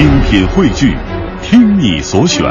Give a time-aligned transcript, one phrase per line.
[0.00, 0.96] 精品汇聚，
[1.42, 2.42] 听你所选，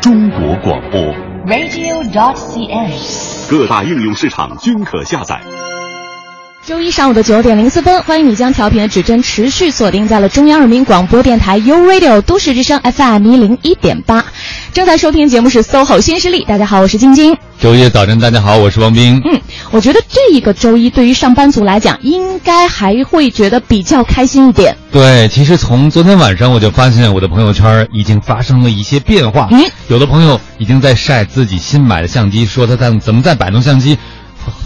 [0.00, 0.98] 中国广播。
[1.46, 3.50] radio dot c s，。
[3.50, 5.38] 各大应用市场均可下载。
[6.64, 14.24] 周一上午的九点零四分，欢迎你将调频的指针持续锁定在了中央人民广播电台 u Radio 都市之声 FM 一零一点八。
[14.72, 17.36] 正在收听节目是 SOHO 新势力，大家好，我是晶晶。
[17.58, 19.20] 周一的早晨，大家好，我是王斌。
[19.30, 19.38] 嗯，
[19.72, 24.76] 我觉得这一个周一对于上班族来讲，应该还会觉得比较开心一点。
[24.90, 29.48] 对，其实从昨天晚上我就发现我的朋友圈已经发生了一些变化。
[29.52, 33.96] 嗯，有的朋友已经在晒自己新买的相机，说他在怎么在摆弄相机，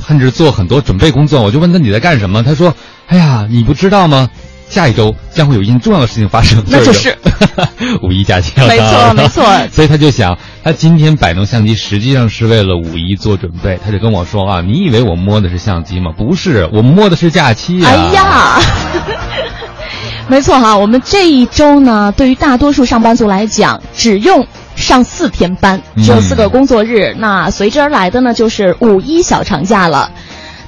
[0.08, 1.42] 甚至做很多准备工作。
[1.42, 2.74] 我就问他你在干什么，他说
[3.06, 4.30] ：“哎呀，你不知道吗？
[4.68, 7.16] 下一周将会有一件重要的事情发生，那就是
[8.02, 9.14] 五一假期要到没错。
[9.14, 13.78] 没错 所以他就想，他今天摆弄相机实际上是为了五一做准备。
[13.84, 16.10] 他就跟我说啊，你以为我摸的是相机吗？
[16.16, 18.60] 不是，我摸的是假期呀、哎呀，
[20.26, 27.14] 没错哈，我们这一周呢，对于大多数上班族来讲，只用上四天班，只有四个工作日。
[27.18, 30.10] 那随之而来的呢，就是五一小长假了。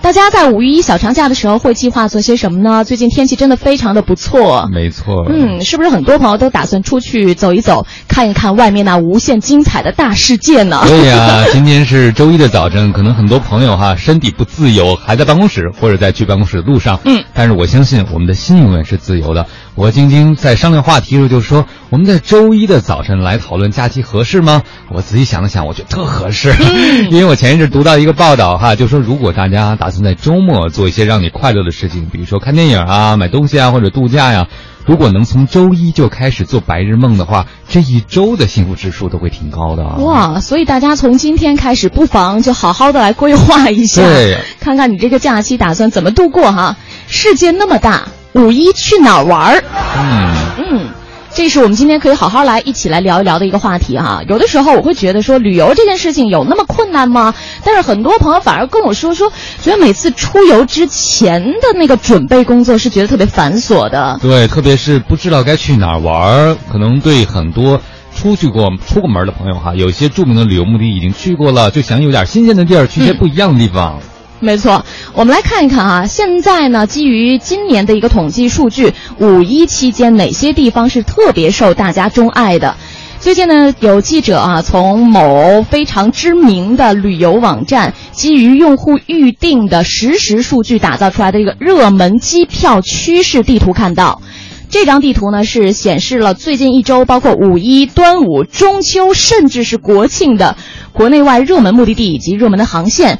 [0.06, 2.84] 大家在五一小长假的时候会计划做些什么呢？
[2.84, 4.68] 最近天气真的非常的不错。
[4.72, 10.80] 没错，嗯，是不是很多朋友都打算出去走一走，看一看外面那无限精彩的大世界呢？
[10.86, 17.00] 对呀、 今天是周一的早晨，可能很多朋友哈身体不自由，还在办公室或者在去办公室的路上。
[17.04, 19.48] 嗯，但是我相信我们的心永远是自由的。
[19.76, 24.62] 我和晶晶在商量话题的时候就说，我们在周一的早晨来讨论假期合适吗？
[24.90, 26.54] 我仔细想了想，我觉得特合适，
[27.12, 34.48] 因为我前一阵读到一个报道哈，就说如果大家打算在周末做一些让你快乐的事情，比如说看电影啊、买东西啊或者度假呀。
[34.86, 39.96] 如果能从周一就开始做白日梦的话，这一周的幸福指数都会挺高的啊。
[39.96, 46.76] 哇，所以大家从今天开始，不妨就好好的来规划一下，对看看你这个假期打算怎么度过哈。
[47.08, 49.64] 世界那么大，五一去哪儿玩儿？
[49.98, 50.88] 嗯，嗯，
[51.32, 54.20] 这是我们今天可以好好来一起来聊一聊的一个话题哈。
[54.28, 57.34] 有的时候我会觉得说，旅游这件事情有那么困难吗？
[57.64, 59.32] 但是很多朋友反而跟我说说，
[59.62, 64.18] 觉得每次出游之前的那个准备工作是觉得特别繁琐的。
[64.20, 67.80] 对，特别是不知道该去哪儿玩儿，可能对很多
[68.14, 73.98] 出去过、出过门的朋友哈，有些著名的旅游目的地已经去过了，就想有点新鲜的地儿，去一些嗯不一样的地方。
[74.38, 82.76] 没错，我们来看一看啊，现在呢，基于今年的一个统计数据，五一期间哪些地方是特别受大家钟爱的？
[83.18, 94.20] 最近呢，有记者啊，从某非常知名的旅游网站基于用户预定的实时数据打造出来的一个热门机票趋势地图看到。
[94.68, 100.56] 这张地图呢是显示了最近一周，包括五一、端午、中秋，甚至是国庆的
[100.92, 103.18] 国内外热门目的地以及热门的航线。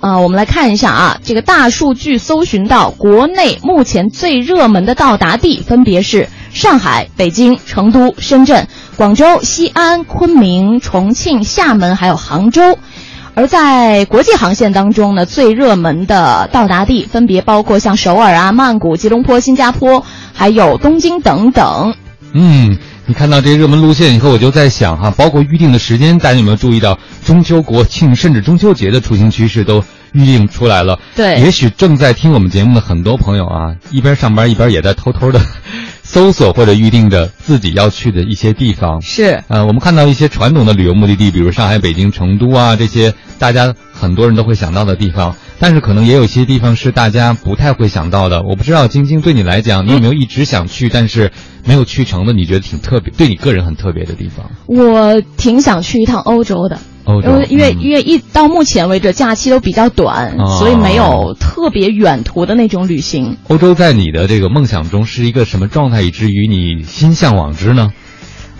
[0.00, 12.78] 啊、我们来看一下啊，这个大数据搜寻到国内目前最热门的到达地分别是上海、北京、成都、深圳、广州、西安、昆明、重庆、厦门，还有杭州。
[13.34, 21.94] 而在国际航线当中呢，最热门的到达地分别包括像首尔啊、曼谷、吉隆坡、新加坡，还有东京等等。
[22.32, 29.82] 嗯，你看到这些热门路线以后，我就在想哈，包括预定的时间，大家有没有注意到中秋、国庆甚至中秋节的出行趋势都
[30.12, 31.00] 预定出来了？
[31.16, 35.40] 对也许正在听我们节目的很多朋友啊，一边上班一边也在偷偷的
[36.10, 39.02] 搜索或者预定着自己要去的一些地方。
[39.02, 45.36] 是，呃，我们看到一些传统的旅游目的地，比如上海、北京、成都啊，这些大家很多人都会想到的地方。
[45.60, 48.42] 但是可能也有一些地方是大家不太会想到的。
[48.42, 51.30] 我不知道晶晶对你来讲，你有没有一直想去，但是
[51.66, 52.32] 没有去成的？
[52.32, 54.50] 你觉得挺特别，对你个人很特别的地方？
[54.66, 56.78] 我挺想去一趟欧洲的。
[57.04, 63.38] 欧洲因为，因为嗯因为一到目前为止假期都比较短，哦所以没有特别远途的那种旅行。
[63.48, 67.92] 欧洲在你的这个梦想中是一个什么状态，以至于你心向往之呢？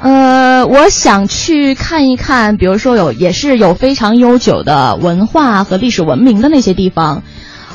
[0.01, 7.23] 呃，我想去看一看，比如说有也是有非常悠久的文化和历史文明的那些地方。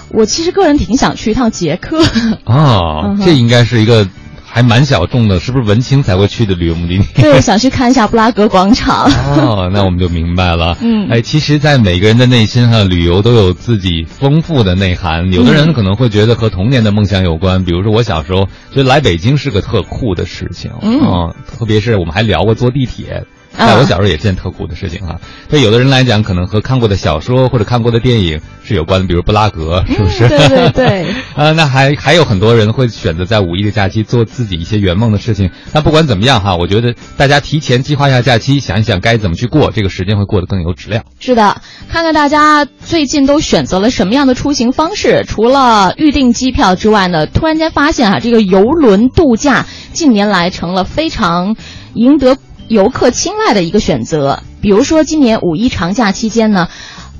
[0.09, 2.01] 我其实个人挺想去一趟捷克。
[2.45, 4.07] 哦 嗯，这应该是一个
[4.53, 7.05] 还蛮小众的，是不是文青才会去的旅游目的地？
[7.23, 9.05] 对，想去看一下布拉格广场。
[9.35, 10.77] 哦， 那我们就明白了。
[10.79, 15.33] 嗯哎，其实，在每个人的内心哈，旅游都有自己丰富的内涵。
[15.33, 23.23] 有的人可能会觉得和童年的梦想有关，比如说我小时候觉得来北京是个特酷的事情，嗯啊特别是我们还聊过坐地铁。
[23.57, 25.19] 在我小时候也是件特苦的事情哈。
[25.49, 30.27] 对有的人来讲，可能和看过的小说或者看过的电影是有关的，比如布拉格，是不是？
[30.27, 31.05] 对对对。
[31.35, 35.51] 啊， 那还还有很多人会选择在五一的假期做自己一些圆梦的事情。
[35.71, 41.03] 那不管怎么样哈，我觉得大家提前计划一下假期，想一想该怎么去过，这个时间会过得更有质量。
[41.19, 45.23] 是的，看看大家最近都选择了什么样的出行方式。
[45.27, 51.55] 除了预订机票之外呢，突然间发现啊，这个游轮度假近年来成了非常
[51.93, 52.37] 赢得
[52.73, 54.43] 游客青睐的一个选择。
[54.59, 56.67] 比如说，今年五一长假期间呢，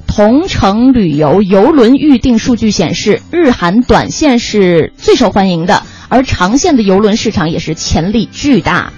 [0.08, 8.92] 同城旅游游轮预订数据显示，日韩短线是最受欢迎的，而长线的游轮市场也是潜力巨大。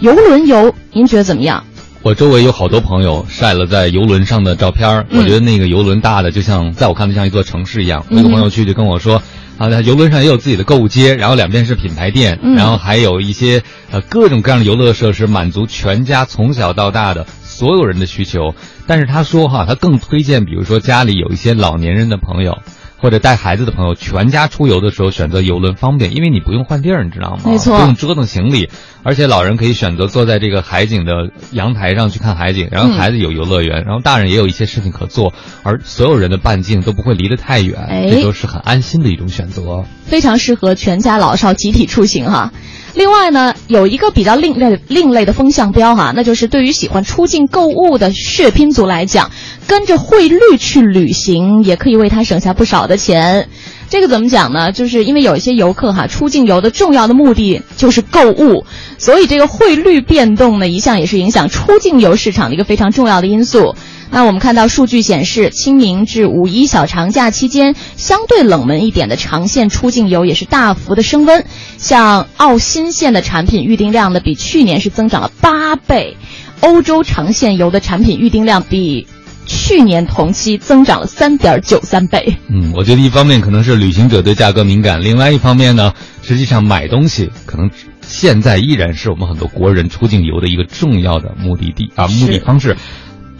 [0.00, 1.64] 游轮游，您觉得怎么样？
[2.02, 8.06] 我周围有好多朋友晒了在游轮上的照片我觉得那个游轮大的就像在我看来像一座城市一样。
[8.08, 9.20] 有个朋友去就跟我说，
[9.58, 18.54] 啊，在游轮上也有自己的购物街，然后两边是品牌店，然后还有一些呃各种各样的游乐设施，满足全家从小到大的所有人的需求。
[18.86, 22.58] 但是他说哈，他更推荐，比如说家里有一些老年人的朋友。
[23.00, 27.42] 或者带孩子的朋友，全家出游的时候选择游轮方便，因为你不用换地儿，你知道吗？
[27.46, 28.68] 没错，不用折腾行李，
[29.02, 42.52] 而且老人可以选择坐在这个海景的阳台上去看海景，然后孩子有游乐园，然后大人也有一些事情可做，而所有人的半径都不会离得太远，这都是很安心的一种选择，非常适合全家老少集体出行哈。
[42.98, 49.30] 另外呢，有一个比较另类另类的风向标哈，那就是对于喜欢出境购物的血拼族来讲，
[49.68, 53.48] 跟着汇率去旅行也可以为他省下不少的钱。
[53.88, 54.72] 这个怎么讲呢？
[54.72, 58.64] 就是因为有一些游客哈，出境游的重要的目的就是购物，
[58.98, 63.76] 所以这个汇率变动呢，一向也是影响出境游市场的一个非常重要的因素。
[64.10, 71.44] 那我们看到数据显示，清明至五一小长假期间，相对冷门一点的长线出境游也是大幅的升温。
[71.76, 76.16] 像澳新线的产品预订量呢，比去年是增长了八倍；
[76.60, 79.06] 欧洲长线游的产品预订量比
[79.46, 82.36] 去年同期增长了三点九三倍。
[82.48, 87.70] 嗯，我觉得一方面可能是旅行者对价格敏感，另外一方面呢，实际上买东西可能
[88.00, 92.76] 现在依然是我们很多国人出境游的一个重要的目的地啊，目的方式。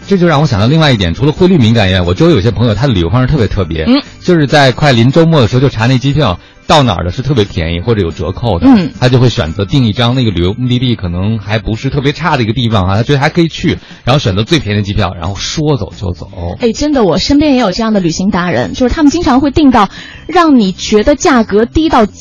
[0.08, 16.30] 这就让我想到另外一点，除了汇率敏感以外，我周围有些朋友他的旅游方式特别特别，嗯，就是在快临周末的时候就查那机票到哪儿的是特别便宜或者有折扣的，嗯，他就会选择订一张那个旅游目的地可能还不是特别差的一个地方啊，他觉得还可以去，然后选择最便宜的机票，然后说走就走。
[16.58, 19.90] 哎，真的，我身边也有这样的旅行达人，就是他们经常会订到
[20.26, 22.12] 让你觉得价格低到折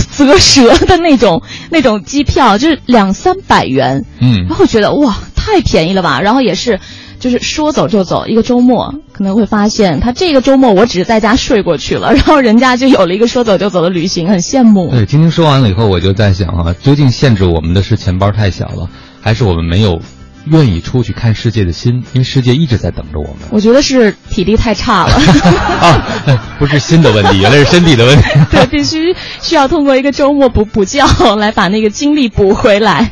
[0.14, 6.80] 折折的那种那种机票，就是两三百元，嗯，然后觉得哇太便宜了吧，然后也是。
[7.24, 14.90] 就是说走就走，一个周末可能会发现，他这个周末我只是在家睡过去了， 然后人家就有了一个说走就走的旅行，很羡慕。
[14.90, 18.90] 对，今天说完了以后，我就在想啊，究竟限制我们的是钱包太小了，
[19.22, 20.02] 还是我们没有
[20.44, 22.04] 愿意出去看世界的心？
[22.12, 23.48] 因为世界一直在等着我们。
[23.50, 25.14] 我觉得是体力太差了。
[25.80, 28.24] 啊，不是心的问题，原来是身体的问题。
[28.50, 31.02] 对，必须需要通过一个周末补补觉
[31.36, 33.10] 来把那个精力补回来。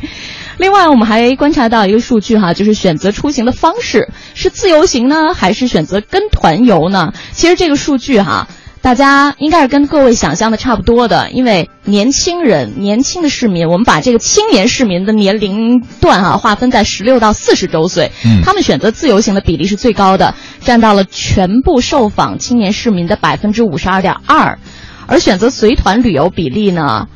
[0.57, 7.13] 另外，我们还观察到一个数据哈，就是选择出行的方式是自由行呢，还是选择跟团游呢？
[7.31, 8.47] 其实这个数据哈，
[8.81, 11.31] 大家应该是跟各位想象的差不多的。
[11.31, 24.59] 因为年轻人、年轻的市民，我们把这个青年市民的年龄段哈划分在十六到四十周岁，嗯，他们选择自由行的比例是最高的，占到了全部受访青年市民的百分之五十二点二，
[25.07, 27.07] 而选择随团旅游比例呢？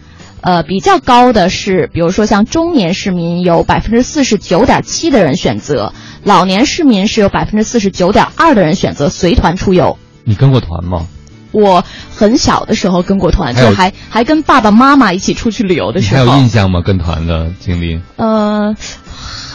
[0.41, 5.93] 呃，比较高的是，比如说像中年市民有百分之四十九点七的人选择，
[6.23, 9.97] 老年市民是有百分之四十九点二的人选择随团出游。
[10.23, 11.07] 你跟过团吗？
[11.51, 11.83] 我
[12.15, 16.25] 很小的时候跟过团，就还还跟爸爸妈妈一起出去旅游的时候。
[16.25, 16.81] 还有印象吗？
[16.81, 17.99] 跟团的经历？
[18.17, 18.75] 呃。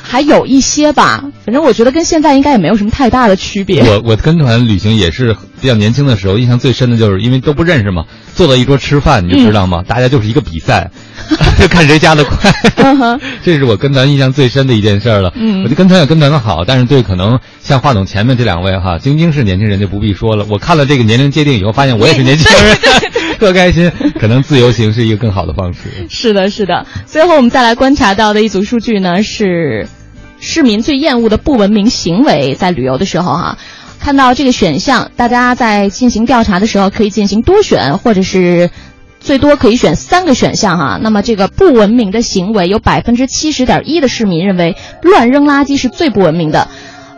[0.04, 3.82] 还有一些吧，反正我觉得跟现在应该也没有什么太大的区别。
[3.82, 8.04] 我我跟团旅行也是比较年轻的时候，印象最深的就是因为都不认识嘛，
[8.34, 9.84] 坐到一桌吃饭，你就知道吗？
[9.86, 10.90] 大家就是一个比赛，
[11.58, 12.52] 就看谁加的快。
[13.44, 15.32] 这是我跟团印象最深的一件事了。
[15.36, 20.44] 嗯，我就跟团也跟团的好，但是对可能像话筒前面这两位哈，晶晶是年轻人就不必说了。
[20.50, 22.76] 我看了这个年龄界定以后，发现我也是年轻人，
[23.38, 23.90] 特开心。
[24.18, 25.80] 可能自由行是一个更好的方式。
[26.08, 26.84] 是的，是的。
[27.06, 29.86] 最后我们再来观察到的一组数据呢是。
[30.44, 33.58] 市民最厌恶的不文明行为，在旅游的时候哈，
[34.02, 38.68] 看到这个选项，大家在进行调查的时候可以进行多选，或者是
[39.20, 40.98] 最多可以选三个选项哈。
[41.00, 46.66] 那么这个不文明的行为，有百分之七十点一的市民认为乱扔垃圾是最不文明的，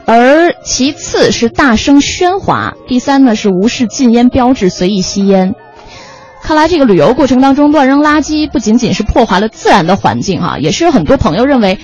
[0.04, 5.54] 而其次是大声喧哗，第三呢是无视禁烟标志随意吸烟。
[6.42, 11.78] 看来这个旅游过程当中乱扔垃圾不仅仅是破坏了自然的环境哈，也是有很多朋友认为。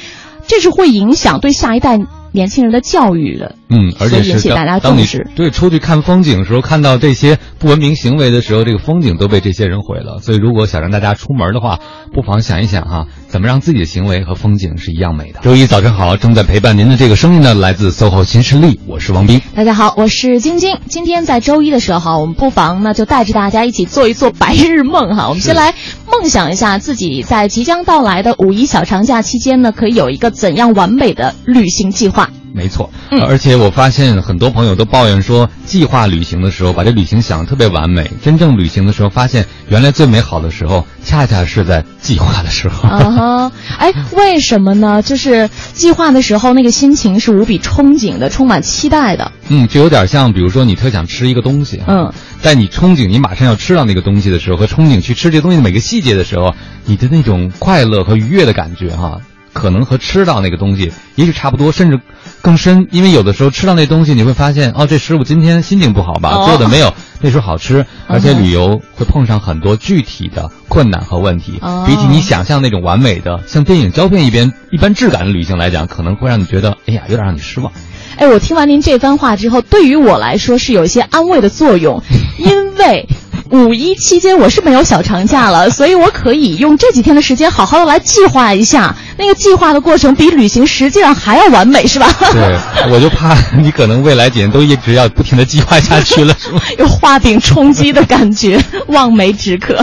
[0.46, 2.00] 这是会影响对下一代
[2.32, 3.56] 年轻人的教育的。
[3.68, 10.18] 嗯，而且引是起大家当当你重视对出去看风景的时候，看到这些不文明行为的时候，这个风景都被这些人毁了。
[10.20, 11.78] 所以，如果想让大家出门的话，
[12.12, 15.38] 不妨想一想哈、怎么让自己的行为和风景是一样美的。
[15.40, 19.40] 周一早晨好，正在陪伴您的这个声音呢，来自 SOHO 新势力，我是王斌。
[19.54, 20.76] 大家好，我是晶晶。
[20.88, 25.28] 今天在周一的时候哈，我们不妨呢就带着大家一起做一做白日梦哈。
[25.28, 25.72] 我们先来
[26.10, 32.30] 梦想一下自己在即将到来的五一小长假期间呢，可以有一个怎样完美的旅行计划。
[32.52, 42.88] 没错，嗯而且我发现很多朋友都抱怨说，计划旅行的时候把这旅行想得特别完美，真正旅行的时候发现，原来最美好的时候，恰恰是在计划的时候。
[42.88, 45.00] 啊哈，哎，为什么呢？
[45.02, 49.30] 就是计划的时候，那个心情是无比憧憬的，充满期待的。
[49.48, 56.54] 嗯，就有点像，比如说你特想吃一个东西，嗯，在你憧憬你马上要吃到那个东西的时候，和憧憬去吃这个东西的每个细节的时候，
[56.84, 59.20] 你的那种快乐和愉悦的感觉哈、
[59.52, 62.00] 可能和吃到那个东西也许差不多，甚至
[62.42, 62.86] 更深。
[62.90, 71.58] 因为有的时候吃到那东西，你会发现，哦，这师傅今天心情不好吧，哦做的没有那时候好吃，而且旅游会碰上很多具体的困难和问题。
[71.60, 77.72] 哦比起你想象那种完美的，像电影胶片一般一般质感的旅行来讲，可能会让你觉得，哎呀，有点让你失望。
[78.16, 82.02] 哎，我听完您这番话之后，对于我来说是有一些安慰的作用，
[82.38, 83.08] 因为
[83.50, 88.94] 五一期间我是没有小长假了，所以我可以用这几天的时间好好的来计划一下。
[89.18, 92.06] 那个计划的过程比旅行实际上还要完美，是吧？
[92.32, 92.56] 对，
[92.92, 96.60] 我就怕你可能未来几年都一直要不停的计划下去了， 是吗？
[96.78, 99.76] 有画饼充饥的感觉，望梅止渴。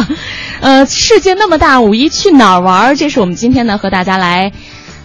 [0.62, 2.96] 呃，世界那么大，五一去哪儿玩儿？
[2.96, 4.52] 这是我们今天呢和大家来。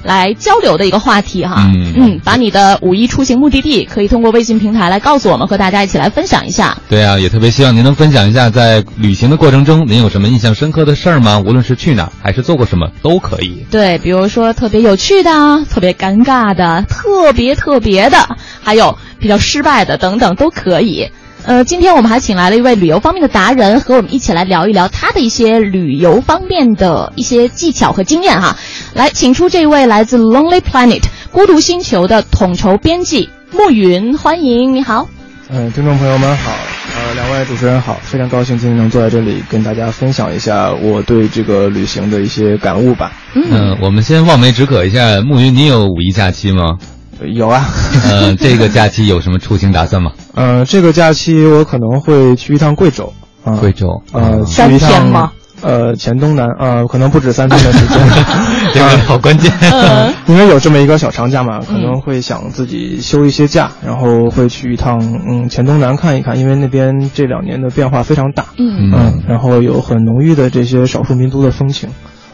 [0.03, 6.77] 来交流的一个话题哈，嗯把你的五一出行目的地可以通过微信平台来告诉我们，和大家一起来分享一下。
[6.89, 11.39] 对啊，也特别希望您能分享一下，在旅行的过程中，您有什么印象深刻的事儿吗？
[11.39, 13.65] 无论是去哪儿，还是做过什么，都可以。
[13.71, 15.31] 对，比如说特别有趣的、
[15.71, 21.11] 特别尴尬的、特别特别的，还有比较失败的等等都可以。
[21.45, 28.57] 呃，今天我们还请来了一位旅游方面的达人，和我们一起来聊一聊他的一些旅游方面的一些技巧和经验哈。
[28.95, 35.09] 来，请出这位来自 Lonely Planet 孤独星球的统筹编辑暮云，欢迎，你好。
[35.51, 36.53] 嗯，听众朋友们好，
[36.97, 43.13] 呃，两位主持人好，非常高兴今天能坐在这里跟大家分享一下我对这个旅行的一些感悟吧。
[43.35, 46.79] 嗯，我们先望梅止渴一下，暮云，你有五一假期吗？
[47.23, 47.65] 呃有啊，
[48.09, 50.13] 呃，这个假期有什么出行打算吗？
[50.35, 53.13] 呃，这个假期我可能会去一趟贵州。
[53.45, 55.33] 啊、贵州，呃，啊去一趟三天吗？
[55.63, 57.99] 呃，黔东南啊、呃可能不止三天的时间。
[58.75, 59.53] 这个好关键。
[59.61, 64.99] 嗯 因为有这么一个小长假嘛，可能会想自己休一些假，然后会去一趟
[65.29, 68.45] 嗯黔东南看一看，因为那边这两年的变化非常大。
[68.59, 71.89] 嗯嗯嗯，然后有很浓郁的这些少数民族的风情，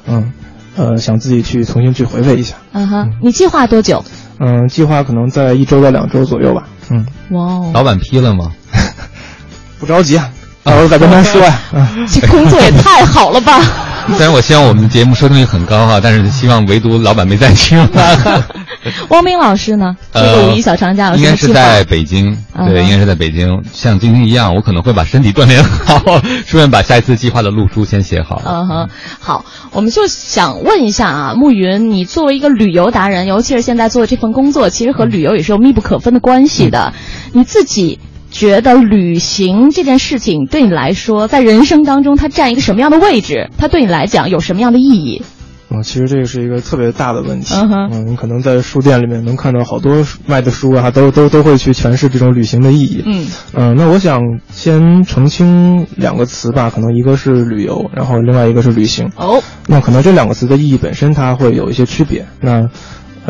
[0.07, 0.33] 嗯，
[0.79, 4.03] 呃，想自己去重新去回味一下，嗯哼，你计划多久？
[4.41, 8.53] 嗯，计划可能在一周到两周左右吧，嗯，哇哦，老板批了吗？
[9.81, 10.31] 不着急啊，
[10.65, 13.61] 啊，我再跟他说呀、 嗯，这工作也太好了吧！
[14.17, 17.79] 虽然我希望我们的节目收听率很高哈，但是希望唯独老板没在听。
[19.11, 19.97] 汪冰老师呢？
[20.15, 21.49] 这呃个五一小长假有应该是？
[21.53, 22.37] 在北京，
[22.67, 23.63] 对，应该是在北京。
[23.73, 26.01] 像今天一样，我可能会把身体锻炼好，
[26.47, 28.41] 顺便把下一次计划的路书先写好。
[28.45, 28.89] 嗯哼，
[29.21, 36.95] 好，我们就想问一下啊，暮云，你作为一个旅游达人，尤其是现在做的这份工作，其实和旅游也是有密不可分的关系的。
[37.33, 37.99] 你自己
[38.31, 43.51] 觉得旅行这件事情对你来说，在人生当中它占一个什么样的位置？
[43.59, 45.23] 它对你来讲有什么样的意义？
[45.71, 54.19] 嗯，其实这个是一个特别大的问题，嗯哼嗯，你可能在书店里面能看到好多卖的书啊，都都都会去诠释这种旅行的意义，嗯嗯，那我想
[54.51, 59.11] 先澄清两个词吧，可能一个是旅游，然后另外一个是旅行。
[59.17, 62.27] 哦，那可能这两个词的意义本身它会有一些区别。
[62.41, 62.71] 那，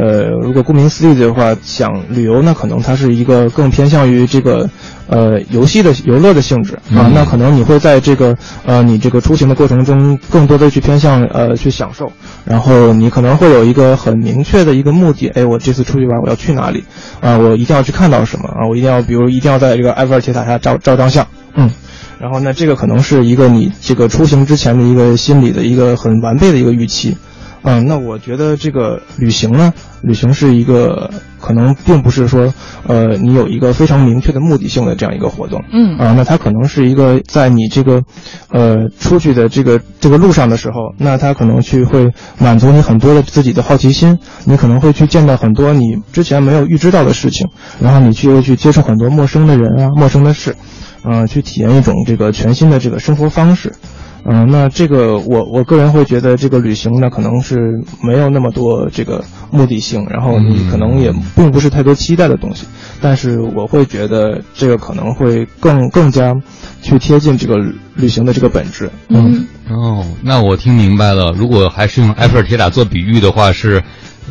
[0.01, 4.71] 呃，如果顾名思义的话，想旅游，那可能它是一个更偏向于这个，
[5.09, 7.03] 呃，游戏的游乐的性质啊。
[7.09, 12.13] 嗯那可能你会在这个呃你这个出行的过程中，更多的去偏向呃去享受，
[12.45, 16.85] 然后你可能会有一个很明确的一个目的，哎，我这次出去玩我要去哪里
[17.21, 17.37] 啊？
[17.37, 18.69] 我一定要去看到什么啊？
[18.71, 21.27] 我一定要，比如一定要在这个埃菲尔铁塔下照照张相，
[21.57, 21.69] 嗯。
[22.21, 27.17] 然后呢，这个可能是一个你这个出行之前的一个心理的一个很完备的一个预期，
[27.63, 29.73] 嗯，那我觉得这个旅行呢，
[30.03, 31.11] 旅行是一个
[31.41, 32.53] 可能并不是说，
[32.87, 38.03] 呃，你有一个非常明确的目的性的这样一个活动，嗯啊，那它可能是一个在你这个，
[38.51, 47.49] 呃，出去的这个这个路上的时候，那它可能去会满足你很多的自己的好奇心，你可能会去见到很多你之前没有预知到的事情，
[47.81, 50.57] 然后你去又去接触很多陌生的人啊、陌生的事，
[51.03, 53.75] 呃，去体验一种这个全新的这个生活方式。
[54.25, 62.67] 嗯，那这个我我个人会觉得这个旅行呢，可能是没有那么多这个目的性，然后你可能也并不是太多期待的东西，
[63.01, 66.35] 但是我会觉得这个可能会更更加
[66.83, 67.57] 去贴近这个
[67.95, 68.91] 旅行的这个本质。
[69.09, 71.33] 嗯，哦，那我听明白了。
[71.35, 73.83] 如果还是用埃菲尔铁塔做比喻的话，是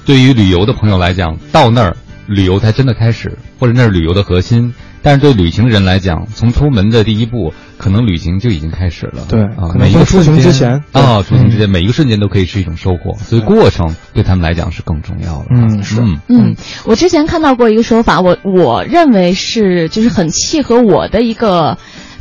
[0.05, 4.73] 对于旅游的朋友来讲，到那儿旅游才真的开始，或者那是旅游的核心。
[5.07, 9.23] 但是对旅行人来讲，从出门的第一步，可能旅行就已经开始了。
[9.29, 15.45] 对啊，可能每一个出行之前啊，出行之前每一个瞬间都可以是一种收获，所以过程对他们来讲是更重要的。
[15.51, 21.77] 嗯是嗯嗯，我之前看到过一个说法，我我认为是就是很契合我的一个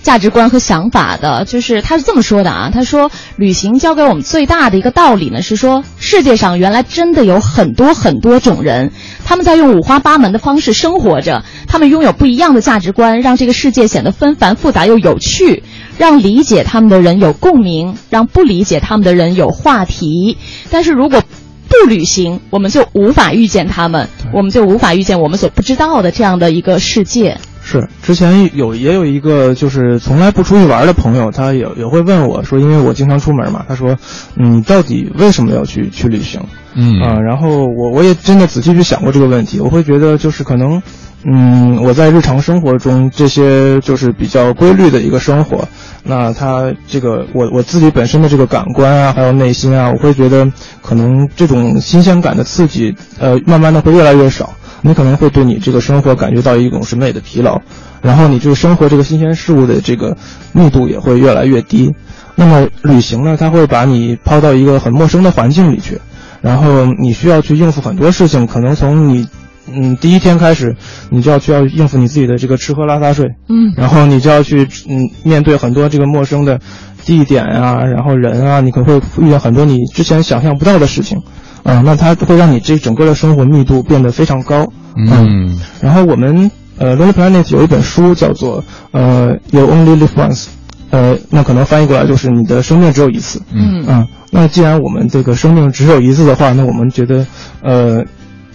[0.06, 8.92] 价值观和想法的，就是他是这么说的啊，他说旅行教给我们最大的一个道理呢是说，世界上原来真的有很多很多种人，
[9.24, 15.64] 他们在用五花八门的方式生活着，他们拥有不一样的价值观，让这个世界显得纷繁复杂又有趣。
[15.98, 20.38] 让理解他们的人有共鸣，让不理解他们的人有话题。
[20.70, 21.20] 但是如果
[21.68, 27.38] 不旅行，我们就无法遇见他们，我们就无法遇见我们所不知道的这样的一个世界。
[27.68, 33.96] 是，之前有也有一个就是从来不出去玩的朋友，他也也会问我说，因为我经常出门嘛，他说，
[34.34, 36.40] 你，到底为什么要去去旅行？
[36.76, 37.00] 嗯。
[37.02, 40.80] 啊，然后我我也真的仔细去想过这个问题，我会觉得就是可能，
[41.24, 45.66] 嗯，我在日常生活中这些就是比较规律的一个生活，
[46.04, 50.48] 那他这个我我自己本身的这个感官啊，还有内心啊，我会觉得
[50.82, 54.52] 可能这种新鲜感的刺激，呃，慢慢的会越来越少，
[54.86, 57.60] 你可能会对你这个生活感觉到一种审美的疲劳，
[58.02, 60.16] 然后你这个生活这个新鲜事物的这个
[60.52, 61.92] 密度也会越来越低。
[62.36, 66.00] 那么旅行呢，它会把你抛到一个很陌生的环境里去。
[66.40, 69.26] 然后你需要去应付很多事情，可能从你，
[69.72, 70.76] 嗯，第一天开始，
[71.10, 76.60] 你就要去要应付你自己的这个吃喝拉撒睡，嗯然后你就要去，嗯，面对很多这个陌生的
[77.04, 81.20] 地点啊，然后人啊，你可能会遇见很多你之前想象不到的事情，
[81.66, 85.58] 啊，那它会让你这整个的生活密度变得非常高，嗯。
[85.80, 90.46] 然后我们呃，Lonely Planet 有一本书叫做呃，You Only Live Once，
[90.90, 93.84] 呃，那可能翻译过来就是你的生命只有一次，嗯。
[93.86, 97.26] 啊，那既然我们这个生命只有一次的话，那我们觉得，
[97.62, 98.04] 呃，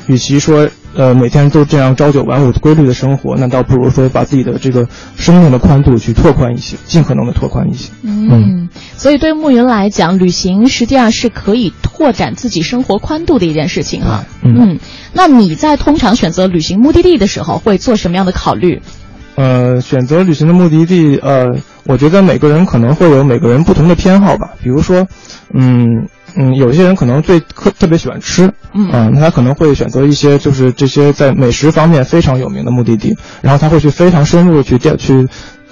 [0.08, 7.92] 与其说呃每天都这样朝九晚五规律的生活，那倒不如说把自己的这个生命的宽度去拓宽一些，尽可能的拓宽一些。
[8.04, 14.26] 嗯，所以对暮云来讲，旅行实际上是可以拓展自己生活宽度的一件事情哈。
[14.44, 14.80] 嗯嗯，
[15.14, 18.82] 那你在通常选择旅行目的地的时候，会做什么样的考虑？
[19.36, 21.46] 呃，选择旅行的目的地，呃，
[21.86, 24.52] 我觉得每个人可能会有每个人不同的偏好吧。
[24.62, 25.08] 比如说，
[25.54, 35.28] 嗯嗯，有些人可能最特特别喜欢吃，嗯啊，那他可能会选择一些就是这些在美食方面非常有名的目的地，然后他会去非常深入的去调去。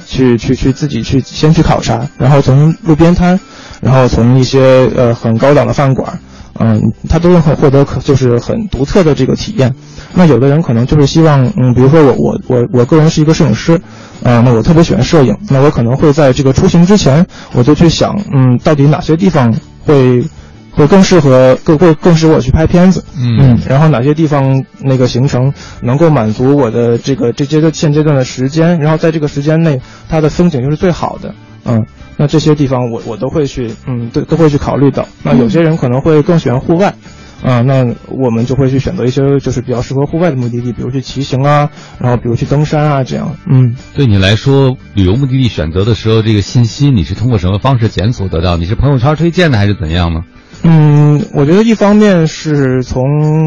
[0.07, 3.39] 去去去自己去先去考察，然后从路边摊，
[3.79, 6.19] 然后从一些呃很高档的饭馆，
[6.57, 9.75] 嗯，他都会获得可就是很独特的这个体验。
[10.13, 13.79] 那有的人可能就是希望，嗯，比如说我我我我个人是一个摄影师，
[14.23, 19.53] 啊、那我特别喜欢摄影，那我可能会在这个出行之前，我就去想，嗯，到底哪些地方
[19.85, 20.23] 会
[20.71, 31.33] 会更适合更更更适合我去拍片子，嗯然后哪些地方那个行程能够满足我的这个这阶段现阶段的时间，然后在这个时间内它的风景又是最好的，
[31.65, 31.85] 嗯，
[32.17, 35.07] 那这些地方我我都会去，嗯，都都会去考虑到。
[35.23, 36.93] 那有些人可能会更喜欢户外。
[37.41, 43.33] 啊，那我们就会去选择一些就是比较适合户外的目的地，比如去骑行啊，然后比如去登山啊，这样。
[43.49, 48.57] 嗯，对你来说，旅游目的地选择的时候，这个信息你是通过什么方式检索得到？
[48.57, 50.23] 你是朋友圈推荐的还是怎样呢？
[50.63, 53.01] 嗯，我觉得一方面是从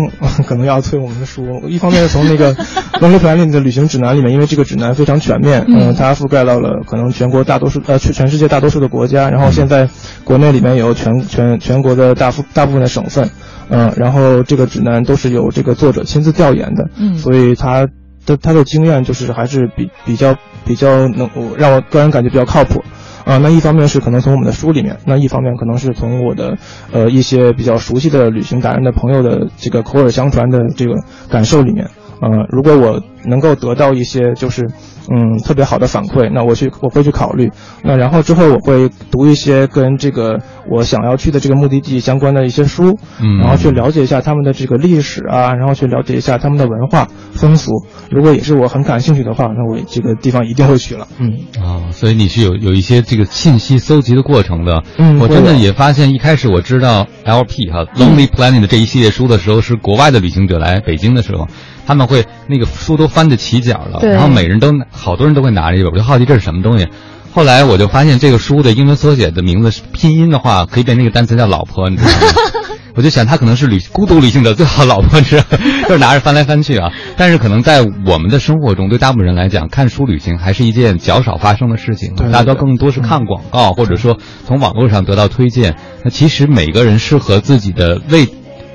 [0.46, 2.54] 可能要催我们的书，一方面是从那个
[3.00, 9.88] Lonely Planet 的旅行指南里面，因为这个指南非常全面，嗯、它覆盖到了可能全国大多数呃全全世界大多数的国家，然后现在
[10.24, 13.28] 国内里面有全全全国的大部大部分的省份，
[13.68, 17.86] 嗯、然后这个指南都是由这个作者亲自调研的，嗯所以他
[18.24, 22.82] 的他的经验就是还是比比较比较能我让我个人感觉比较靠谱。
[23.24, 26.58] 啊，那一方面是可能从我们的书里面，那一方面可能是从我的
[26.92, 30.94] 呃一些比较熟悉的旅行达人的朋友的这个口耳相传的这个
[31.30, 31.88] 感受里面，
[32.20, 34.68] 呃，如果我能够得到一些就是
[35.10, 37.50] 嗯特别好的反馈，那我去我会去考虑，
[37.82, 40.38] 那然后之后我会读一些跟这个
[40.70, 43.38] 我想要去的这个目的地相关的一些书，嗯。
[43.38, 47.72] 然后去了解一下他们的这个历史啊，然后去了解一下他们的文化风俗，
[48.10, 51.32] 如果也是我很感兴趣的话，那我这个地方一定会去了，嗯。
[51.62, 54.82] 啊、所以你是有有一些这个信息搜集的过程的。
[54.98, 61.46] 嗯我真的也发现，一开始我知道 LP 哈、Lonely Planet 的这一系列书的时候，是国外的旅行者来北京的时候，
[61.86, 64.10] 他们会那个书都翻得起角了，对。
[64.10, 66.86] 然后每人都好多人都会拿着一本，我就好奇这是什么东西。
[67.34, 72.16] 后来我就发现这个书的英文缩写的名字是拼音的话，可以变成一个单词叫“老婆”，你知道吗？
[72.94, 75.42] 我就想他可能是旅孤独旅行者最好老婆，是
[75.84, 76.90] 就是拿着翻来翻去啊。
[77.16, 82.14] 但是可能在我们的生活中，对大部分人来讲，看书旅行还是一件较少发生的事情。
[82.16, 85.76] 对对大家更多是看广告，或者说从网络上得到推荐。
[86.04, 88.28] 那其实每个人适合自己的位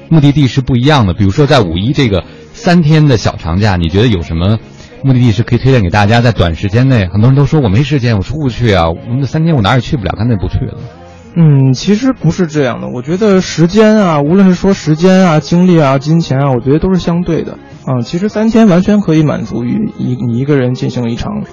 [0.09, 1.13] 目的地是不一样的。
[1.13, 4.57] 比如说在五一这个三天的小长假，你觉得有什么？
[5.03, 10.77] 目的地是可以推荐给大家，在短时间内，很多人都说我没时间，我出不去啊，我们这三天我哪也去不了，干脆不去了。
[11.39, 12.87] 嗯，其实不是这样的。
[12.87, 18.01] 我觉得时间啊，无论是说时间啊、精力啊、金钱啊，我觉得都是相对的啊。
[18.03, 21.43] 其实三天完全可以满足于一你一个人进行一场，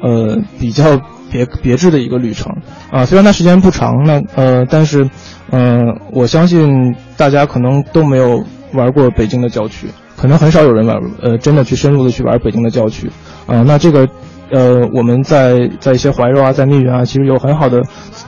[0.00, 1.00] 呃，比较
[1.32, 2.58] 别别致的一个旅程
[2.92, 3.04] 啊。
[3.04, 5.10] 虽然它时间不长，那呃，但是，
[5.50, 5.80] 呃，
[6.12, 9.88] 我相信大家可能都没有玩过北京的郊区，
[10.22, 13.10] 可能很少有人玩，呃，真的去深入的去玩北京的郊区
[13.46, 13.62] 啊。
[13.66, 14.08] 那这个。
[14.54, 17.80] 呃，我们在在一些怀柔啊，在密云啊，其实有很好的，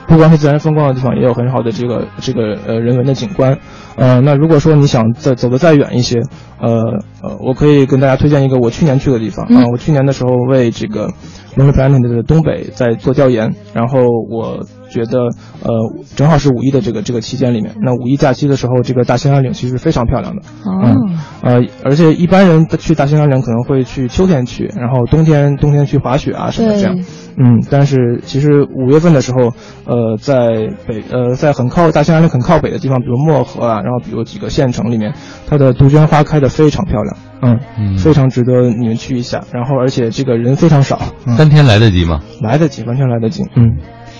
[0.07, 3.59] 不光是自然风光的地方，也有很好的这个这个呃人文的景观。
[3.95, 6.21] 呃，那如果说你想再走得再远一些，
[6.59, 9.67] 呃呃，我可以跟大家推荐一个我去年去的地方啊。
[9.71, 11.11] 我去年的时候为这个
[11.55, 15.19] Lonely Planet 的东北在做调研，然后我觉得
[15.61, 15.69] 呃
[16.15, 20.41] 正好是五一的这个这个期间里面，那五一假期的时候，这个大兴安岭其实非常漂亮的。
[20.65, 26.97] 嗯呃，而且一般人去大兴安岭可能会去秋天去，然后冬天冬天去滑雪啊什么这样。
[27.37, 29.51] 嗯，但是其实五月份的时候，
[29.85, 35.13] 呃，在北呃在很靠大兴安岭很靠北的地方，比如漠河啊，然后比如几个县城里面，
[35.45, 39.43] 它的杜鹃花开的非常漂亮，嗯，嗯非常值得你们去一下。
[39.51, 42.21] 然后而且这个人非常少，嗯、三天来得及吗？
[42.41, 43.43] 来得及，完全来得及。
[43.57, 43.77] 嗯。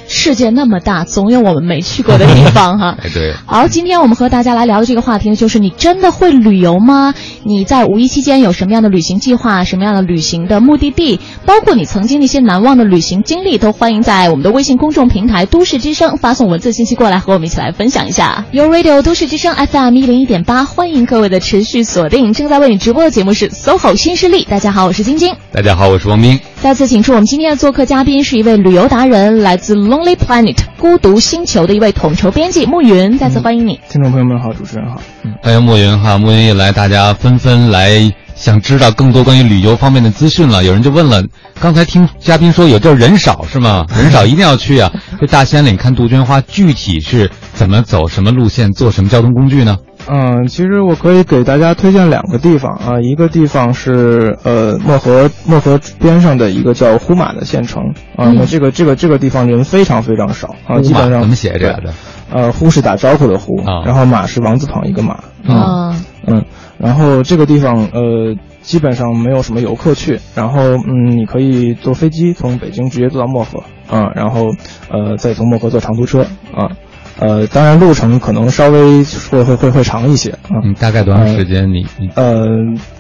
[0.07, 2.97] 世界那么大，总有我们没去过的地方哈。
[3.03, 3.33] 哎，对。
[3.45, 7.13] 好，今天我们和大家来聊的这个话题呢，就是你真的会旅游吗？
[7.47, 9.63] 你在五一期间有什么样的旅行计划？
[9.63, 11.19] 什么样的旅行的目的地？
[11.45, 18.45] 包括你曾经那些难忘的旅行经历，都欢迎在我们的微信公众平台“都市之声”发送文字信息过来，和我们一起来分享一下。
[18.49, 22.33] You Radio 都市之声 FM 一零一点八，欢迎各位的持续锁定。
[22.33, 24.43] 正在为你直播的节目是 SOHO 新势力。
[24.49, 25.35] 大家好，我是晶晶。
[25.51, 26.39] 大家好，我是王斌。
[26.63, 33.19] 再次请出我们今天的做客嘉宾是一位旅游达人，来自 Lonely Planet 孤独星球的一位统筹编辑暮云。
[33.19, 34.99] 再次欢迎你，听众朋友们好，主持人好。
[35.23, 40.63] 嗯，欢迎暮云哈，暮云一来，大家纷纷纷来想知道更多关于旅游方面的资讯了。
[40.63, 41.23] 有人就问了，
[41.59, 43.85] 刚才听嘉宾说有地儿人少是吗？
[43.97, 44.91] 人少一定要去啊！
[45.19, 49.77] 这大兴安岭看杜鹃花，具体是怎么走，什么路线，坐什么交通工具呢？
[50.07, 57.81] 嗯，其实我可以给大家推荐两个地方啊，一个地方是呃漠河漠河边上的一个叫呼玛的县城
[58.15, 61.93] 啊，那这个这个这个地方人非常非常少啊，基本上怎么写这个的？
[62.31, 65.13] 呃，呼是打招呼的呼，啊然后马是王字旁一个马，
[65.47, 65.95] 啊，
[66.27, 66.43] 嗯，
[66.77, 74.53] 然后这个地方呃基本上没有什么游客去，然后嗯你可以坐飞机从北京直接坐到漠河啊，然后
[74.89, 76.71] 呃再从漠河坐长途车啊。
[77.17, 80.59] 呃，当然路程可能稍微会会会会长一些啊。
[80.65, 81.71] 嗯，大概多长时间？
[81.71, 82.45] 你你呃，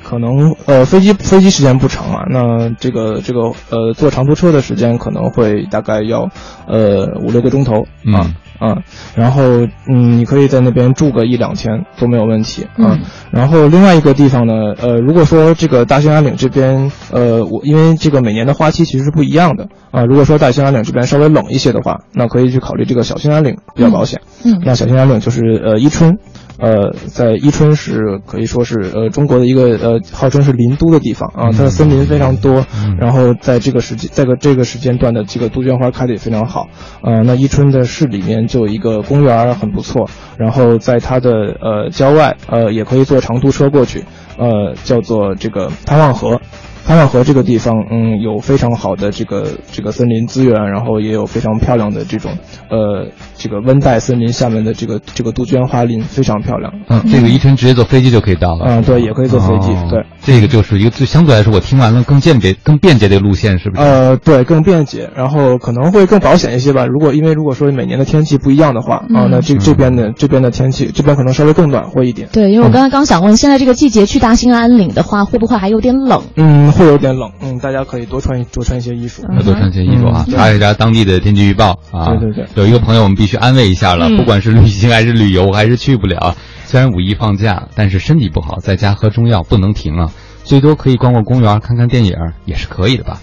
[0.01, 6.29] 可能呃飞机飞机时间不长啊，那这个这个呃坐长途车的时间可能会大概要
[6.65, 7.81] 呃五六个钟头
[8.13, 8.31] 啊。
[8.59, 8.77] 啊，
[9.15, 9.43] 然后
[9.87, 12.97] 嗯，你可以在那边住个一两天都没有问题啊。
[13.31, 20.05] 然后另外一个地方呢，呃，如果说这个大兴安岭这边，呃，我因为这个每年的花期其实是不一样的啊。
[20.05, 24.21] 如果说大兴安岭这边稍微冷一些的话，那可以去考虑这个小兴安岭比较保险。
[24.43, 26.17] 嗯，那小兴安岭就是呃伊春。
[26.57, 32.65] 呃，在伊春是可以说是呃中国的一个呃号称是林都的地方啊，它的森林非常多，
[32.99, 36.67] 然后在这个时间这个这个时间段的这个杜鹃花开的也非常好，
[37.01, 44.05] 呃，那伊春的市里面就有一个公园很不错，然后在它的呃郊外呃也可以坐长途车过去，
[44.37, 46.39] 呃叫做这个潘望河。
[46.85, 52.31] 潘望河这个地方，嗯，有非常好的这个这个森林资源，然后也有非常漂亮的这种，
[52.69, 56.71] 呃，这个温带森林下面的这个这个杜鹃花林非常漂亮。
[56.87, 58.65] 嗯，这个宜春直接坐飞机就可以到了。
[58.67, 59.71] 嗯，对，也可以坐飞机。
[59.71, 63.81] 哦对，这个就是一个最相对来说，我听完了更便捷、更便捷的路线，是不是？
[63.81, 66.85] 呃，对，更便捷，然后可能会更保险一些吧。
[66.85, 72.29] 如果因为如果说每年的天气不一样的话，啊，那这这边的这边的天气，这边可能稍微更暖和一点。
[72.31, 76.21] 对，因为我刚才刚想问，现在这个季节去大兴安岭的话，会不会还有点冷？
[76.35, 79.23] 嗯，会有点冷，嗯，大家可以多穿多穿一些衣服。
[79.35, 82.07] 要多穿些衣服啊，查一查当地的天气预报啊。
[82.15, 86.35] 对对对有一个朋友我们必须安慰一下了，嗯不管是旅行还是旅游，还是去不了。
[86.65, 90.11] 虽然五一放假，但是身体不好，在家喝中药不能停啊。
[90.43, 92.13] 最多可以逛逛公园，看看电影
[92.45, 93.19] 也是可以的吧。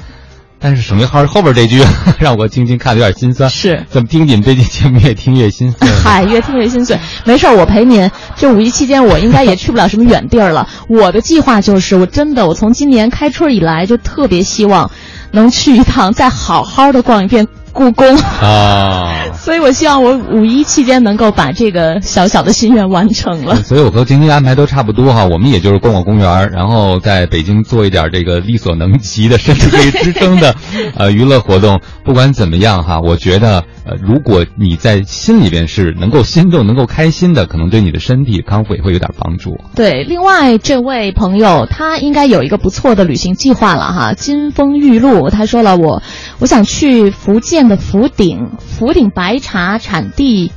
[0.62, 1.82] 但是省略号后边这句
[2.20, 3.50] 让我静静看的有点心酸。
[3.50, 5.88] 是怎么听你们这期节目越听越心碎？
[6.02, 6.96] 嗨，越听越心碎。
[7.24, 8.08] 没事儿，我陪您。
[8.36, 10.68] 这五一期间，我应该也去不了什么远地儿了。
[10.86, 14.88] 我的计划就是，我真的，我从今年开春以来就特别希望
[15.32, 19.32] 能去一趟，再好好的逛一遍故宫啊。
[19.34, 23.56] 所以我希望我五一期间能够把这个小小的心愿完成了。
[23.56, 30.54] 所以我和晶晶安排都差不多哈，我们也就是逛逛公园，然后在北京做一点这个力所能及的，甚至可以支撑的，
[30.96, 31.80] 呃，娱乐活动。
[32.04, 39.56] 不管怎么样哈，我觉得呃，如果你在心里边是能够心动、能够开心的，可能对你的身体康复也会有点帮助。
[39.74, 44.12] 对，另外这位朋友他应该有一个不错的旅行计划了哈。
[44.14, 46.02] 金风玉露他说了，我
[46.38, 50.52] 我想去福建的福鼎，福鼎白茶产地。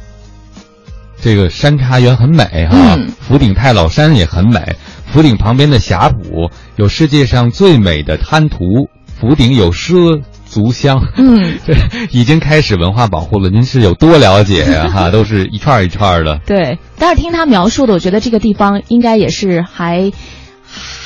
[1.21, 8.57] 这个山茶园很美哈，福鼎太老山也很美，福鼎旁边的霞浦有世界上最美的滩涂，
[9.19, 10.21] 福鼎有畲。
[10.47, 11.73] 族乡，嗯，这
[12.17, 13.49] 已经开始文化保护了。
[13.49, 14.87] 您是有多了解呀？
[14.87, 16.39] 哈， 都是一串一串的。
[16.45, 20.13] 对，但是听他描述的，我觉得这个地方应该也是还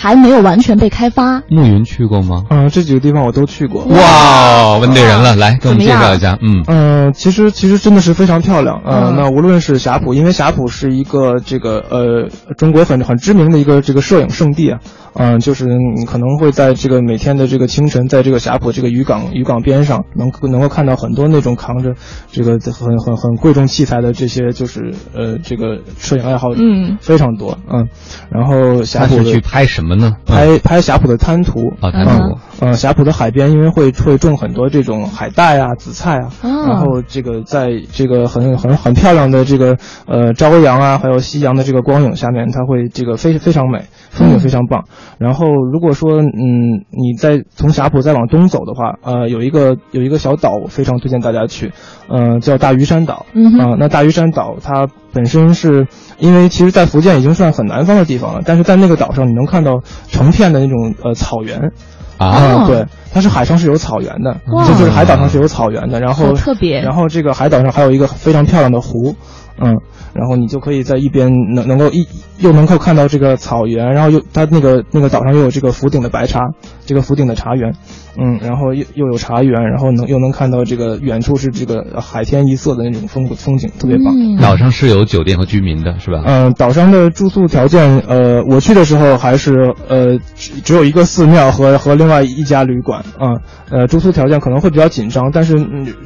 [0.01, 1.41] 还没有完全被开发。
[1.49, 2.45] 暮云去过吗？
[2.49, 3.83] 嗯，这几个地方我都去过。
[3.83, 6.38] 哇，问对人了，来给我们介绍一下。
[6.41, 8.81] 嗯嗯，其实其实真的是非常漂亮。
[8.85, 14.79] 嗯，那无论是霞浦，因为霞浦是一个这个呃中国很很知名的一个这个摄影圣地啊。
[15.15, 21.95] 嗯，就是你可能会在这个每天的这个清晨，在这个霞浦这个渔港渔港边上，能能够看到很多那种扛着
[22.31, 27.89] 这个很很很贵重器材的这些就是呃这个摄影爱好者，嗯，非常多，嗯，
[28.31, 30.17] 然后霞浦去拍什么呢？
[30.25, 44.86] 拍拍霞浦的滩涂啊，滩涂，嗯，霞浦的海边因为会会种很多这种海带啊、紫菜啊，然后这个在这个很很很漂亮的这个呃朝阳啊，还有夕阳的这个光影下面，它会这个非非常美，风景非常棒。
[45.17, 51.71] 然后，如果说，嗯，你在从霞浦再往东走的话，呃，有一个有一个小岛，我非常推荐大家去，
[52.10, 53.25] 呃，叫大屿山岛。
[53.34, 61.72] 嗯啊，那大屿山岛它本身是因为其实，在福建已经算很南方的地方了，但是在那个岛上你能看到成片的那种呃草原。
[62.17, 66.02] 啊，对，它是海上是有草原的，就就是海岛上是有草原的。
[66.02, 69.15] 然后特别，然后这个海岛上还有一个非常漂亮的湖，
[69.62, 69.78] 嗯。
[70.12, 72.06] 然后你就可以在一边能能够一
[72.39, 76.41] 又能够看到这个草原，然后又它那个那个岛上又有这个福鼎的白茶，
[76.86, 77.74] 这个福鼎的茶园，
[78.17, 84.13] 嗯，然后又又有茶园，然后能又能看到这个远处是这个海天一色的那种风风景，特别棒。
[84.41, 86.24] 岛上是有酒店和居民的，是吧？
[86.26, 93.38] 嗯，岛上的住宿条件，呃，我去的时候还是呃只有一个寺庙和和另外一家旅馆啊，
[93.69, 95.56] 呃，住宿条件可能会比较紧张，但是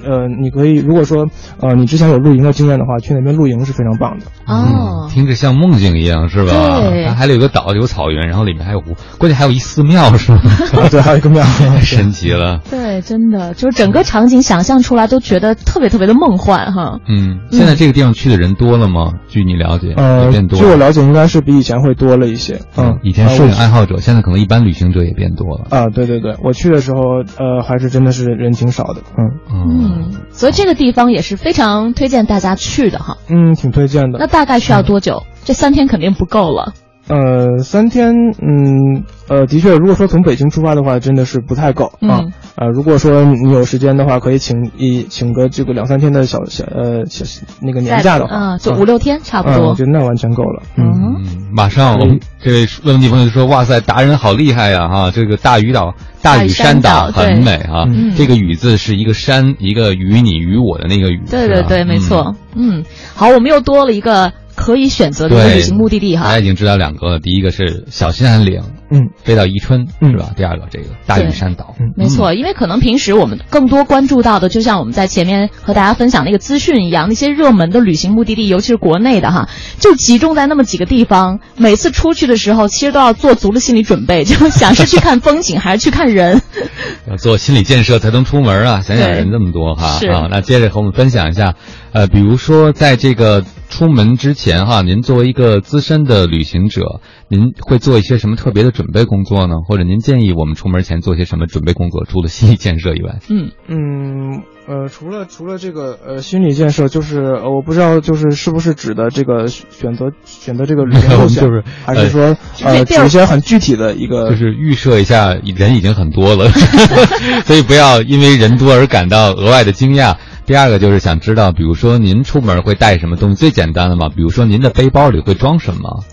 [0.04, 1.26] 呃，你可以如果说
[1.62, 3.94] 呃你之前有露营的经验的话，去那边露营是非常。
[4.00, 6.80] 棒的哦，听着像梦境一样，是吧？
[6.82, 10.40] 对，它还有个岛，有草原，然后里面还有湖，关键还有一寺庙，是吗？
[10.90, 11.44] 对，还有一个庙，
[11.96, 12.60] 神奇了。
[12.70, 17.00] 对，真的，就是整个场景想象出来都觉得特别特别的梦幻哈。
[17.08, 19.14] 嗯，现在这个地方去的人多了吗？
[19.28, 20.60] 据你了解，呃，变多。
[20.60, 22.60] 据我了解，应该是比以前会多了一些。
[22.78, 25.68] 嗯，以前摄影爱好者，现在可能一般旅行者也变多了。
[25.70, 29.02] 啊，对对对，我去的时候，呃，还是真的是人挺少的。
[29.18, 33.18] 嗯嗯，所以这个地方也是非常推荐大家去的哈。
[33.30, 34.20] 嗯，挺推荐的。
[34.20, 35.24] 那大概需要多久？
[35.46, 36.74] 这三天肯定不够了。
[37.10, 42.22] 呃，三天，嗯，呃，的确，如果说从北京出发的话，真的是不太够啊。
[42.56, 47.26] 呃，如果说你有时间的话，可以请一请个这个两三天的小小呃小
[47.62, 49.70] 那个年假的话，啊，就五六天差不多。
[49.70, 50.64] 我觉得那完全够了。
[50.78, 54.88] 嗯，马上我们这位问问题朋友说，哇塞，达人好厉害呀！
[54.88, 57.86] 哈，这个大屿岛、大屿山岛很美哈。
[58.16, 61.22] 这个屿字是一个山，一个与你与我的那个屿。
[61.30, 62.34] 对对对，没错。
[62.56, 64.32] 嗯，好，我们又多了一个。
[64.56, 67.20] 可以选择的一个旅行目的地哈，大家已经知道两个了。
[67.20, 68.62] 第一个是小兴安岭，
[68.92, 70.32] 嗯，飞到宜春，嗯是吧？
[70.36, 72.34] 第二个这个大屿山岛，没错。
[72.34, 81.40] 因为可能平时我们更多关注到的，就像我们在前面和大家分享那个资讯一样，那些热门的旅行目的地，尤其是国内的哈，就集中在那么几个地方。
[81.58, 86.42] 每次出去的时候，其实都要做足了心理准备， 就想是去看风景还是去看人，
[87.10, 88.82] 要做心理建设才能出门啊！
[88.82, 91.56] 想想人这么多哈啊，那接着和我们分享一下，
[91.94, 93.46] 呃，比如说在这个。
[93.70, 99.56] 出门之前哈，您作为一个资深的旅行者，您会做一些什么特别的准备工作呢？
[99.68, 102.06] 或者您建议我们出门前做些什么准备工作？
[102.06, 116.50] 除了心理建设以外，嗯嗯呃，除了除了这个呃心理建设，就是呃我不知道就是是不是指的这个选择选择这个旅行路线，就是还是说呃指一些很具体的一个，就是预设一下人已经很多了，
[117.46, 120.16] 所以不要因为人多而感到额外的惊讶。
[120.46, 123.36] 第二个就是想知道，比如说您出门会带什么东西？
[123.36, 126.04] 最简单的嘛，比如说您的背包里会装什么？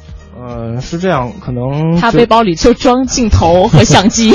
[0.50, 4.34] 呃，是这样，可能他背包里就装镜头和相机。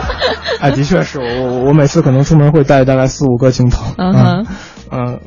[0.60, 3.84] 哎，的确是我我我每次可能出门会带大概四五个镜头。
[3.98, 4.24] 嗯哼。
[4.40, 4.46] 嗯，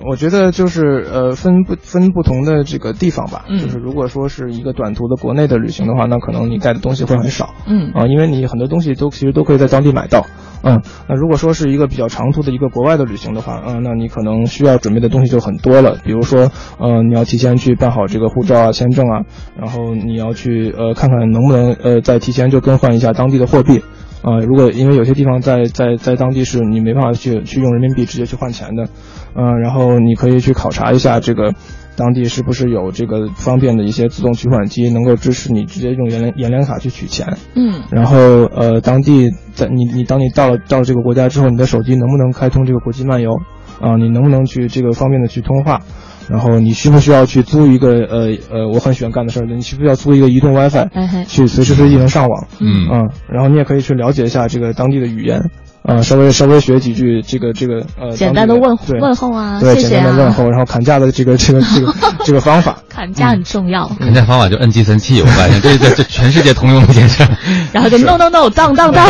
[0.06, 3.46] 我觉得就是呃，分不分不同的这个地方吧。
[3.48, 7.54] 嗯就是如果说是一个短途的国内的旅行的话，那可能你带的东西会很少。
[7.66, 10.26] 嗯啊，因为你很多东西都其实都可以在当地买到。
[10.66, 15.98] 嗯，那如果说是一个比较长途的一个国外的旅行的话，嗯，那你可能需要准备的东西就很多了。
[16.04, 19.24] 比如说，呃，你要提前去办好这个护照啊、签证啊，
[19.58, 23.82] 然后你要去呃看看能不能呃再提前就更换一下当地的货币。
[24.24, 28.88] 啊、如果因为有些地方在在在当地是你没办法去去用人民币直接去换钱的，
[29.36, 31.54] 嗯、然后你可以去考察一下这个
[31.96, 37.38] 当地是不是有这个方便的一些自动取款机，能够支持你直接用银联银联卡去取钱。
[37.56, 43.32] 嗯然后呃，当地在你你当你到了到了这个国家之后，你的手机能不能开通这个国际漫游
[43.80, 45.82] 啊、你能不能去这个方便的去通话？
[46.30, 50.88] 然后你需不需要去租一个呃呃，我很喜欢干的事儿，你需不需要租一个移动 WiFi，
[51.28, 52.48] 去随时随地能上网？
[52.62, 55.50] 嗯啊、然后你也可以去了解一下这个当地的语言，
[55.86, 60.00] 啊、稍微稍微学几句这个这个呃简单的问问候啊，对谢谢啊。
[60.00, 61.94] 简单的问候，然后砍价的这个这个这个
[62.26, 62.78] 这个方法。
[62.94, 67.24] 砍价很重要，砍价方法就摁计算器，我发现这这这全世界通用的一件事。
[67.74, 69.04] 然后就 no no no 当当当。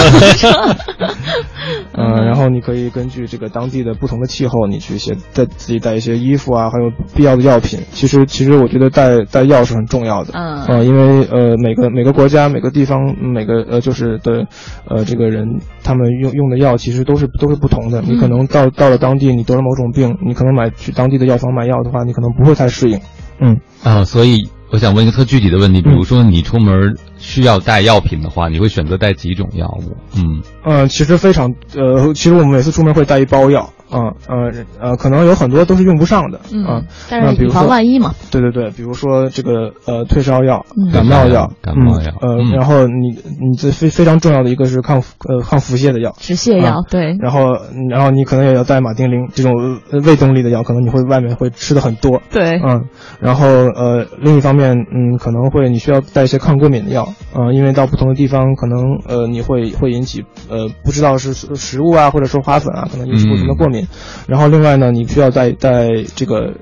[1.95, 7.81] 嗯， 然后你可以根据这个当地的不同的气候，你去携带自己带一些衣服啊，还有必要的药品。
[7.91, 10.31] 其实，其实我觉得带带药是很重要的。
[10.33, 14.45] 嗯呃，因为呃每个每个国家每个地方每个呃就是的
[14.89, 15.45] 呃这个人
[15.83, 18.01] 他们用用的药其实都是都是不同的。
[18.01, 22.99] 你可能到到了当地，你得了某种病，你可能买去当地的药房买药的话，你可能不会太适应。
[23.39, 23.59] 嗯。
[23.83, 29.97] 啊，所以我想问一个特具体的问题，比如说你出门需要带药品的话，你会选择带几种药物？
[30.15, 38.13] 嗯嗯，其实非常呃，其实我们每次出门会带一包药，啊呃呃，可能有很多都是用不上的，嗯啊，但是以防那比如说万一嘛。
[38.31, 47.55] 对对对，比如说这个呃退烧药嗯、感冒药、感冒药嗯呃，嗯然后你你这非非常重要的一个是抗呃抗腹泻的药，止泻药啊，对，然后
[47.89, 49.53] 然后你可能也要带马丁啉这种
[49.91, 52.85] 呃胃动力的药，可能你会外面会吃的很多，对，嗯，
[53.19, 63.82] 然后呃，另一方面，嗯，可能会你需要带一些抗过敏的药，嗯，因为到不同的地方，可能呃你会会引起呃不知道是食食物啊，或者说花粉啊，可能引起不同的过敏。
[64.27, 66.53] 然后另外呢，你需要带带这个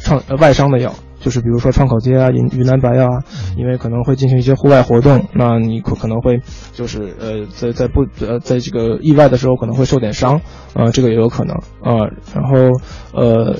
[0.00, 0.92] 创呃外伤的药。
[1.22, 3.20] 就是比如说创口贴啊、云云南白药啊，
[3.54, 6.40] 因为可能会进行一些户外活动，那你可可能会
[6.72, 10.40] 就是呃在在不呃在这个意外的时候可能会受点伤，
[10.72, 12.70] 呃这个也有可能啊、然后
[13.12, 13.54] 呃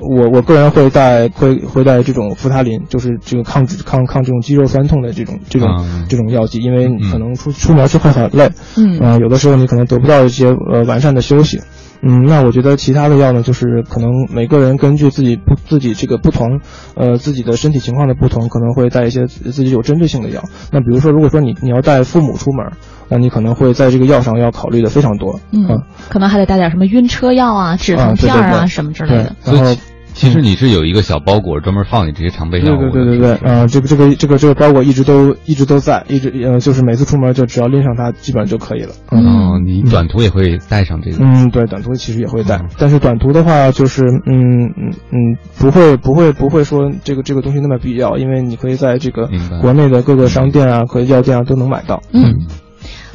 [0.00, 11.60] 我我个人会带会会带这种扶他林，就是这个抗抗抗这种肌肉酸痛的这种这种、嗯这种药剂，因为你嗯可能出、出门就会很累，嗯呃，有的时候你可能得不到一些呃完善的休息。
[12.06, 16.60] 嗯，那我觉得其他的药呢，就是可能每个人根据自己不自己这个不同，
[16.96, 20.42] 呃，自己的身体情况的不同，可能会带一些自己有针对性的药。
[20.70, 22.72] 那比如说，如果说你你要带父母出门，
[23.08, 25.40] 那你可能会在这个药上要考虑的非常多。
[25.52, 29.74] 嗯，可能还得带点什么晕车药啊、止疼片儿啊对对什么之类的。，然后
[30.14, 32.90] 其实你是有一个小包裹专门放你这些常备药物的。
[32.90, 38.94] 对对对对对，啊、这个这个这个这个包裹一直都一直都在，一直呃，就是每次出门就只要拎上它，基本上就可以了。
[39.10, 41.18] 嗯哦，你短途也会带上这个。
[41.20, 49.28] 嗯，对，短途其实也会带嗯，但是短途的话，就是嗯嗯嗯，不会不会不会说这个这个东西那么必要，因为你可以在这个
[49.60, 52.02] 国内的各个商店啊和药店啊都能买到。
[52.12, 52.46] 嗯，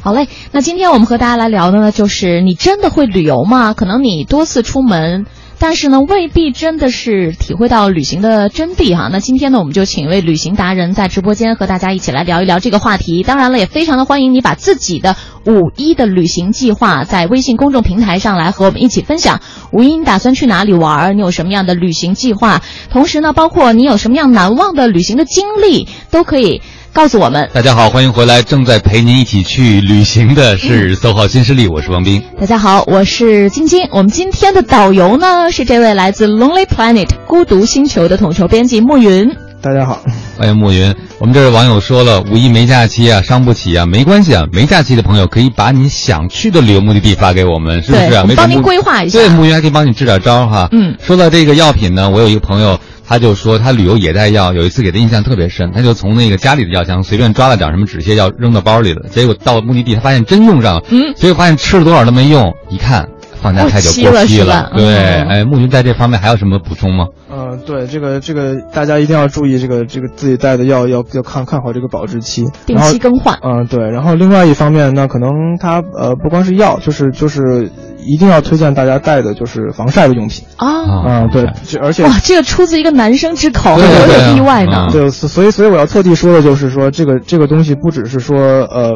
[0.02, 3.72] 好嘞，那今天我们和大家来聊的呢，就是你真的会旅游吗？
[3.72, 5.24] 可能你多次出门。
[5.62, 9.10] 但是呢，未必真的是体会到旅行的真谛哈。
[9.12, 13.22] 那今天呢，我们就请一位旅行达人在直播间和大家一起来聊一聊这个话题。
[13.22, 19.42] 当然了，也非常的欢迎你把自己的五一的旅行计划在微信公众平台上来和我们一起分享。
[19.70, 21.14] 五一你打算去哪里玩？
[21.14, 22.62] 你有什么样的旅行计划？
[22.90, 26.62] 同时呢，包括你有什么样难忘的旅行的经历，都可以
[26.92, 27.48] 告诉我们。
[27.52, 28.42] 大家好，欢迎回来！
[28.42, 32.22] 正在陪您一起去旅行的是搜号新势力，我是王斌。
[32.38, 33.88] 大家好，我是晶晶。
[33.92, 39.30] 我们今天的导游呢是这位来自 Lonely Planet 孤独星球的统筹编辑暮云。
[39.62, 40.00] 大家好，
[40.36, 40.94] 欢迎暮云。
[41.18, 48.24] 我们这位网友说了，五一没假期啊，伤不起啊，没关系啊，没假期的朋友可以把你想去的旅游目的地发给我们，是不是啊？
[48.36, 50.68] 帮您规划一下对，暮云还可以帮你支点招哈。
[50.72, 52.80] 嗯说到这个药品呢，我有一个朋友。
[53.10, 63.08] 他就说他旅游也带药，有一次给他印象特别深，他就从那个家里的药箱随便抓了点什么止泻药扔到包里了，结果到目的地他发现真用上了，嗯结果发现吃了多少都没用，一看
[63.42, 67.06] 放假太久过期了对，嗯哎，木云在这方面还有什么补充吗？
[67.32, 73.36] 嗯，对这个这个大家一定要注意，这个这个自己带的药要要看看好这个保质期，定然后期更换。
[73.42, 73.90] 嗯，对。
[73.90, 77.72] 然后另外一方面呢，可能它呃不光是药，就是就是
[78.04, 80.44] 一定要推荐大家带的就是防晒的用品。
[80.56, 80.68] 啊
[81.06, 84.88] 啊，对，这而且哇，这个出自一个男生之口，有点意外呢。
[84.88, 88.92] 嗯对，所所以所以我要特地说的就是说，这个这个东西不只是说呃，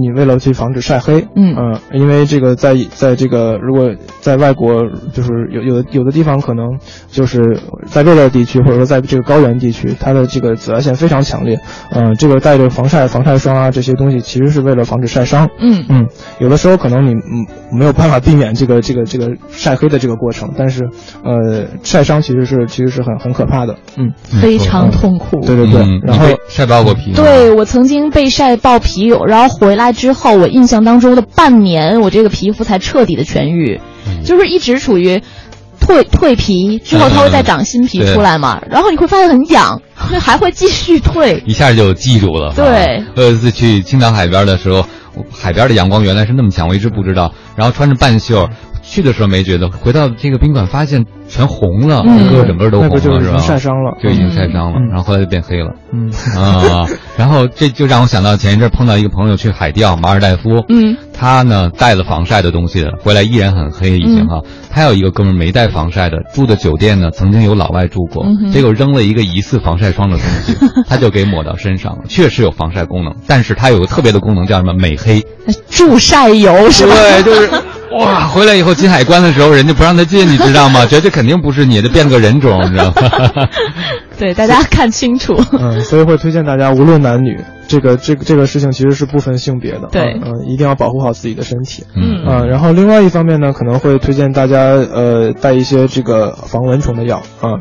[0.00, 1.54] 你为了去防止晒黑，嗯。
[1.54, 3.90] 呃因为这个在在这个如果
[4.20, 6.78] 在外国，就是有有的有的地方可能
[7.10, 11.58] 就是在热带地区或者说在这个高原地区，它的这个紫外线非常强烈，
[11.90, 15.48] 呃，这个带着防晒防晒霜啊这些东西，其实是为了防止晒伤。
[15.60, 15.84] 嗯。
[15.88, 16.06] 嗯，
[16.38, 20.88] 有的时候可能你嗯没有办法避免这个这个这个晒黑的这个过程，但是
[21.24, 23.76] 呃晒伤其实是其实是很很可怕的。
[23.96, 25.40] 嗯，非常痛苦。
[25.46, 27.12] 对对对，嗯然后晒爆过皮？
[27.12, 35.22] 对我曾经被晒爆皮，然后回来之后，我印象当中的半年，我这个皮肤才彻底的痊愈，嗯就是一直处于
[35.80, 39.80] 蜕蜕皮之后，它会再长新皮出来嘛，然后你会发现很痒，
[40.10, 41.42] 那还会继续蜕。
[41.46, 42.52] 一下就记住了。
[42.54, 44.86] 对啊我有一次去青岛海边的时候，我
[45.32, 47.32] 海边的阳光原来是那么强，我一直不知道。
[47.56, 48.48] 然后穿着半袖，
[48.88, 53.36] 去的时候没觉得，回到这个宾馆发现全红了，嗯整个整个都红了，是吧？
[53.36, 53.96] 经晒伤了。
[54.02, 55.74] 就已经晒伤了，嗯然后后来就变黑了。
[55.92, 56.86] 嗯，啊，
[57.18, 64.40] 然后这就让我想到前一阵碰到一个朋友去海钓马尔代夫，嗯，他呢带了防晒的东西的，回来依然很黑，已经哈。
[64.70, 70.56] 他有一个哥们没带防晒的，住的酒店呢曾经有老外住过，嗯结果扔了一个疑似防晒霜的东西，
[70.88, 75.22] 他就给抹到身上了，确实有防晒功能，但是它有个特别的功能叫什么美黑，
[75.68, 76.94] 助晒油是吧？
[76.94, 77.50] 对，就是。
[77.92, 78.26] 哇！
[78.26, 80.84] 回来以后进海关的时候，人家不让他进，你知道吗？
[80.90, 83.48] 觉得肯定不是你的，变个人种，你知道吗？
[84.18, 85.40] 对，大家看清楚。
[85.52, 89.88] 嗯，所以会推荐大家，无论男女，这个这个这个事情其实是不分性别的。
[89.92, 91.84] 对嗯、一定要保护好自己的身体。
[91.94, 97.60] 嗯啊、然后另外一方面呢，可能会推荐大家呃带一些这个防蚊虫的药啊。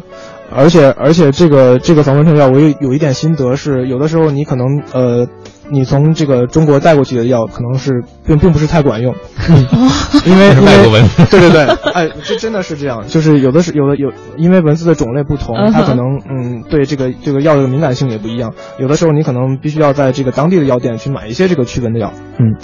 [0.50, 5.28] 而且而且这个这个防蚊虫药，我有有一点心得是，有的时候你可能呃，
[5.70, 9.14] 你从这个中国带过去的药，可能是并并不是太管用，
[10.26, 11.64] 因为因为外国蚊子 对对对，
[11.94, 22.56] 哎，这真的是这样，就是有的是有的有，因为蚊子的种类不同它可能嗯对这个这个药的敏感性也不一样，有的时候你可能必须要在这个当地的药店去买一些这个驱蚊的药，嗯。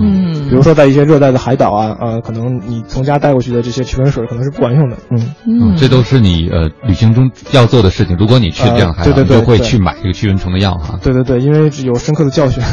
[0.00, 8.16] 嗯，比如说在一些热带的海岛啊，呃，可能你从家带过去的这些驱蚊水可能是不管用的，嗯，嗯，这都是你呃旅行中要做的事情。
[8.16, 10.98] 如果你去这样的海岛，呃对对对你就会去买这个驱蚊虫的药哈。
[11.02, 12.62] 对对对，因为有深刻的教训。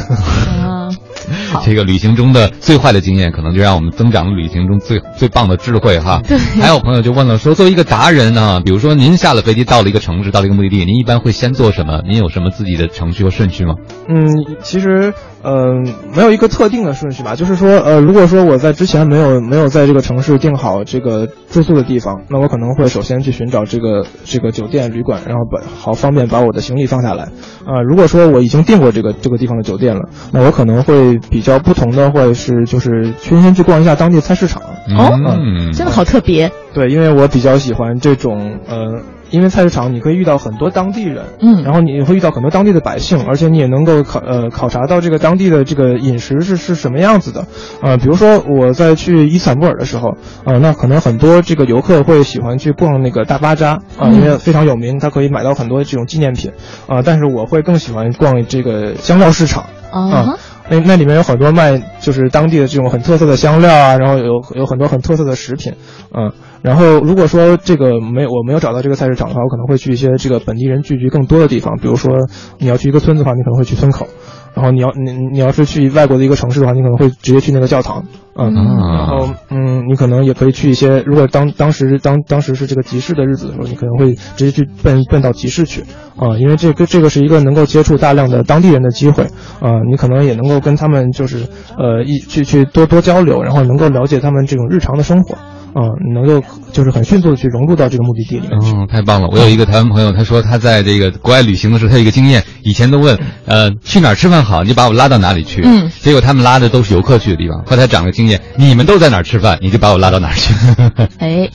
[1.64, 6.20] 这个旅行中的最坏的经验，可能就让我们增长了旅行中最最棒的智慧哈。
[6.26, 12.02] 对还有朋友就问了说，作为一个达人啊，比如说您下了飞机到了一个城市，到了一个目的地，您一般会先做什么？
[12.08, 13.74] 您有什么自己的程序和顺序吗？
[14.08, 14.26] 嗯，
[14.62, 15.74] 其实，呃，
[16.14, 27.24] 没有一个特定的顺序吧，就是说，呃，如果说我在之前没有没有在这个城市定好这个住宿的地方，那我可能会首先去寻找这个这个酒店旅馆，然后把好方便把我的行李放下来。
[27.66, 34.62] 啊、如果说我已经订过这个这个地方的酒店了，那我可能会比较不同的会是就是去先去逛一下当地菜市场。
[34.96, 36.50] 哦嗯，真的好特别。
[36.72, 47.46] 对，因为我比较喜欢这种呃，因为菜市场你可以遇到很多当地人，嗯然后你会遇到很多当地的百姓，而且你也能够考呃考察到这个当地的这个饮食是是什么样子的，
[47.82, 56.52] 呃，比如说我在去伊斯坦布尔的时候，呃，那可能很多这个游客会喜欢去逛那个大巴扎啊、嗯因为非常有名，它可以买到很多这种纪念品，
[56.86, 59.66] 啊、但是我会更喜欢逛这个香料市场。
[59.92, 60.38] 啊，
[60.70, 65.74] 那那里面有很多卖就是当地的这种很特色的香料啊，然后有有很多很特色的食品，
[66.14, 72.12] 嗯，然后如果说这个没有我没有找到这个菜市场的话，我可能会去一些这个本地人聚集更多的地方，比如说
[72.58, 74.06] 你要去一个村子的话，你可能会去村口，
[74.54, 78.04] 然后你要你你要是去外国的一个城市的话，你可能会直接去那个教堂，
[78.36, 85.82] 嗯，嗯然后嗯，你可能也可以去一些，如果当当时当当时是这个集市的日子的时候，你可能会直接去奔奔到集市去，
[86.16, 89.24] 啊、因为这个这个是一个能够接触大量的当地人的机会，
[89.60, 91.46] 啊、你可能也能够跟他们就是
[91.78, 95.38] 呃一去去多多交流，然后能够了解他们这种日常的生活，
[95.72, 98.72] 啊、你能够就是很迅速的去融入到这个目的地里面去。
[98.74, 99.28] 嗯，太棒了！
[99.30, 105.62] 我有一个台湾朋友，他说他在这个国外旅行的时候，他有一个经验，以前都问，呃，去哪儿吃饭好，你就把我拉到哪里去。
[105.64, 107.62] 嗯，结果他们拉的都是游客去的地方。
[107.64, 110.54] 后来长了经验，你们都在哪儿吃饭，你就把我拉到哪儿去。
[111.18, 111.48] 哎，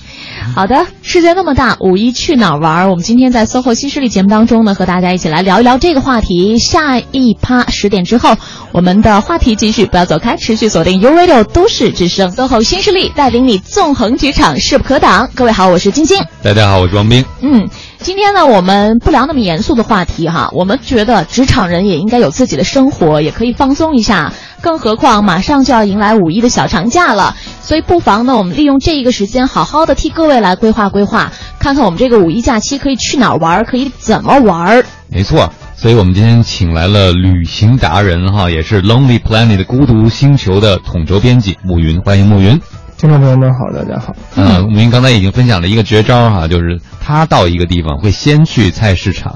[0.53, 2.89] 好的，世界那么大，五一去哪儿玩儿？
[2.89, 6.57] 我们今天在 SOHO 新势力节目当中呢，和大家一起来聊一聊这个话题。
[6.59, 8.35] 下一趴十点之后，
[8.71, 15.29] 我们的话题继续，不要走开，持续锁定 U Radio 都市之声，SOHO 新势力带领你纵横职场，势不可挡。
[15.33, 16.17] 各位好，我是晶晶。
[16.41, 17.25] 大家好，我是王斌。
[17.41, 17.67] 嗯，
[18.05, 24.31] 今天呢，我们不聊那么严肃的话题哈，我们觉得职场人也应该有自己的生活，也可以放松一下。
[24.61, 34.85] 更何况马上就要迎来五一的小长假了，所以不妨呢，我们利用这一个时间，好好的替各位来规划规划，看看我们这个五一假期可以去哪儿玩，可以怎么玩儿。
[35.07, 42.61] 没错，所以我们今天请来了旅行达人哈，也是 Lonely Planet 的孤独星球的统筹编辑暮云，欢迎暮云。
[42.97, 44.15] 听众朋友们好，大家好。
[44.35, 49.33] 呃，木云刚才已经分享了一个绝招哈，就是他到一个地方会先去菜市场，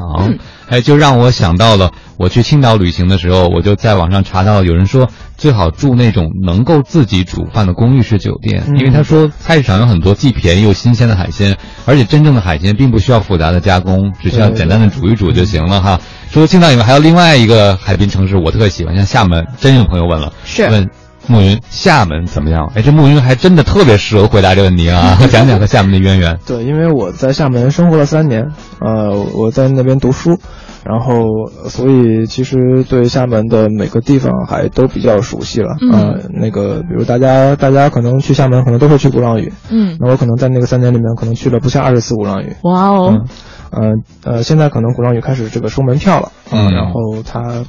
[0.70, 16.00] 哎，就让我想到了我去青岛旅行的时候，我就在网上查到有人说最好住那种能够自己煮饭的公寓式酒店，因为他说菜市场有很多既便宜又新鲜的海鲜，而且真正的海鲜并不需要复杂的加工，只需要简单的煮一煮就行了哈。
[16.32, 19.46] 除了青岛以外，还有另外一个海滨城市我特喜欢，像厦门。
[19.60, 20.90] 真有朋友问了，是问。
[21.30, 22.72] 暮云，厦门怎么样？
[22.76, 25.18] 哎，这暮云还真的特别适合回答这个问题啊！
[25.32, 26.40] 讲讲和厦门的渊源。
[26.46, 30.40] 对，因为我在厦门生活了三年，呃，我在那边读书，
[30.84, 31.24] 然后
[31.70, 35.76] 所以其实对厦门的每个地方还都比较熟悉了。
[35.80, 36.30] 嗯。
[36.34, 39.54] 那个，比如大家大家可能去厦门，可能都会去鼓浪屿。
[39.70, 39.98] 嗯。
[40.00, 42.56] 那我可能在那个三年里面，可能去了不下二十次鼓浪屿。
[42.64, 43.26] 哇哦。
[43.72, 46.32] 嗯呃，现在可能鼓浪屿开始这个收门票了。
[46.52, 46.72] 嗯。
[46.74, 47.66] 然后它。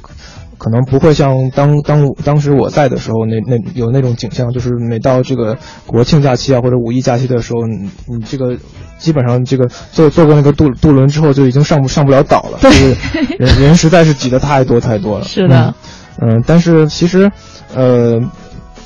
[0.61, 5.57] 可能不会像当当当时我在的时候那那有那种景象，就是每到这个
[5.87, 8.55] 国庆假期啊或者五一假期的时候，你你这个
[8.99, 12.95] 基本上这个坐坐过那个渡渡轮之后就已经上不上不了岛了，就是
[13.39, 15.25] 人人实在是挤得太多太多了。
[15.25, 15.73] 是的，
[16.21, 17.31] 嗯，但是其实，
[17.73, 18.21] 呃，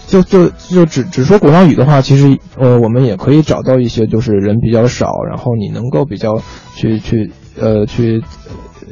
[0.08, 6.42] 就就就只只说鼓浪屿的话，其实呃我们也可以找到一些就是人比较少，然后你能够比较
[6.74, 8.24] 去去呃去。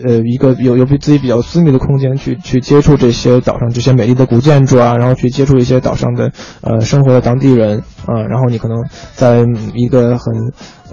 [0.03, 6.31] 呃，一个有有比自己比较私密的空间去去接触这些岛上这些美丽的古建筑啊，然后去接触一些岛上的
[6.61, 8.77] 呃生活的当地人啊，然后你可能
[9.13, 10.33] 在一个很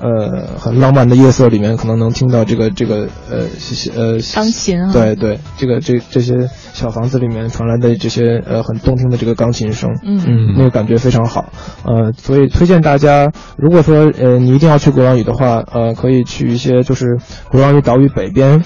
[0.01, 3.47] 呃很浪漫的夜色里面，可能能听到这个这个呃
[3.95, 11.53] 呃钢琴啊，对对，这个这这些小房子里面传来的这些呃很动听的这个钢琴声，嗯嗯，那个感觉非常好，
[11.85, 17.19] 呃，所以推荐大家，如果说呃你一定要去鼓浪屿的话，呃，可以去一些就是
[17.51, 18.65] 鼓浪屿岛屿北边。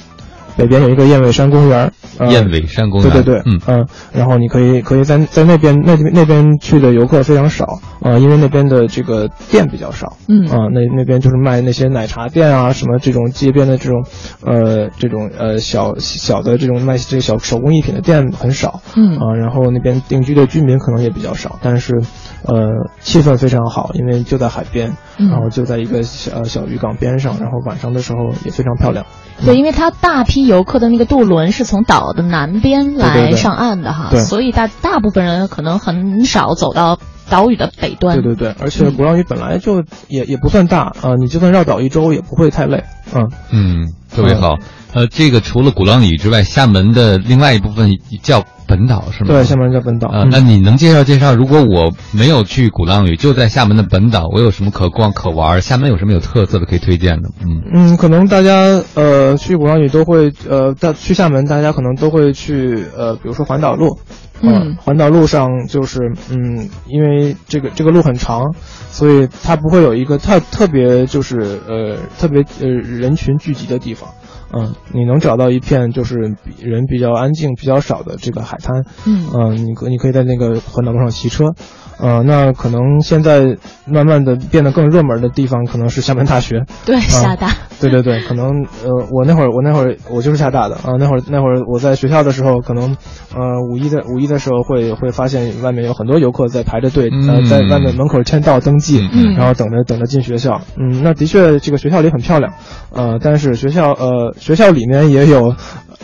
[0.57, 1.93] 北边有一个燕尾山公园，
[2.31, 3.61] 燕尾山公园，对对对，嗯。
[3.67, 10.47] 嗯，然后你可以可以在在那边那那边去的游客非常少啊，因为那边的这个店比较少，嗯。
[10.47, 14.05] 啊，那那边就是卖那些奶茶店啊，什么这种街边的这种，
[14.45, 19.17] 呃，这种呃小小的这种卖这个小手工艺品的店很少，嗯。
[19.19, 22.01] 啊，然后那边定居的居民可能也比较少，但是，
[22.47, 29.07] 呃，气氛非常好，因为就在海边，然后就在一个小小渔港边上，然后晚上的时候也非常漂亮。
[29.45, 36.99] 对，因为它大批游客的那个渡轮是从岛的南边来上岸的哈，所以大大部分人可能很少走到
[37.31, 38.21] 岛屿的北端。
[38.21, 42.85] 对对对，而且鼓浪屿本来就也也不算大啊，你就算绕岛一周也不会太累。
[43.15, 44.59] 嗯嗯，特别好。
[44.93, 48.45] 呃，这个除了鼓浪屿之外，厦门的另外一部分叫
[48.75, 49.29] 本岛是吗？
[49.29, 50.09] 对，厦门叫本岛。
[50.09, 55.63] 啊，那你能介绍介绍，如果我没有去鼓浪屿，就在厦门的本岛，我有什么可逛可玩？
[55.63, 57.29] 厦门有什么有特色的可以推荐的？
[57.41, 63.97] 嗯嗯，可能大家呃去鼓浪屿都会呃，到去厦门大家可能都会去呃，比如说环岛路。
[64.43, 66.01] 嗯，环岛路上就是
[66.31, 68.55] 嗯，因为这个这个路很长，
[68.91, 74.11] 所以它不会有一个特特别就是呃特别呃人群聚集的地方。
[74.53, 78.85] 嗯，你能找到一片就是人比较安静、比较少的这个海滩。
[79.07, 81.55] 嗯，嗯，你可你可以在那个环岛路上骑车。
[81.99, 86.65] 呃，那可能现在慢慢的变得更热门的地方，可能是厦门大学。
[86.85, 87.51] 对，厦大。
[87.81, 88.47] 对对对，可能
[88.85, 92.97] 呃，我那会儿我那会儿我就是厦大的啊，那会儿那会儿我在学校的时候，可能
[93.35, 100.61] 呃五一的五一的时候会会发现外面有很多游客在排着队，呃，在外面门口签到登记，然后等着等着进学校。
[100.79, 102.55] 嗯，那的确这个学校里很漂亮，
[102.93, 105.55] 呃，但是学校呃学校里面也有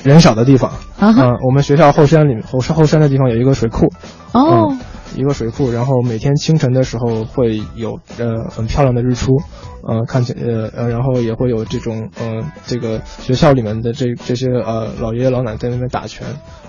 [0.03, 1.36] 人少的地方啊。
[1.47, 3.86] 我们学校后山里面后山后山的地方有一个水库。
[4.32, 4.76] 哦。
[5.17, 9.37] 一个水库，然后每天清晨的时候会有呃很漂亮的日出，
[9.83, 16.27] 呃看起呃呃然后也会有这种呃这个学校里面的这这些呃老爷爷老奶奶在那边打拳，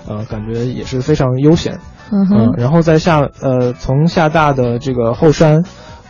[0.08, 1.80] 呃感觉也是非常悠闲，
[2.12, 5.64] 嗯然后在厦呃从厦大的这个后山，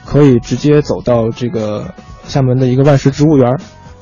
[0.05, 3.51] 可以直接走到这个厦门的一个万石植物园，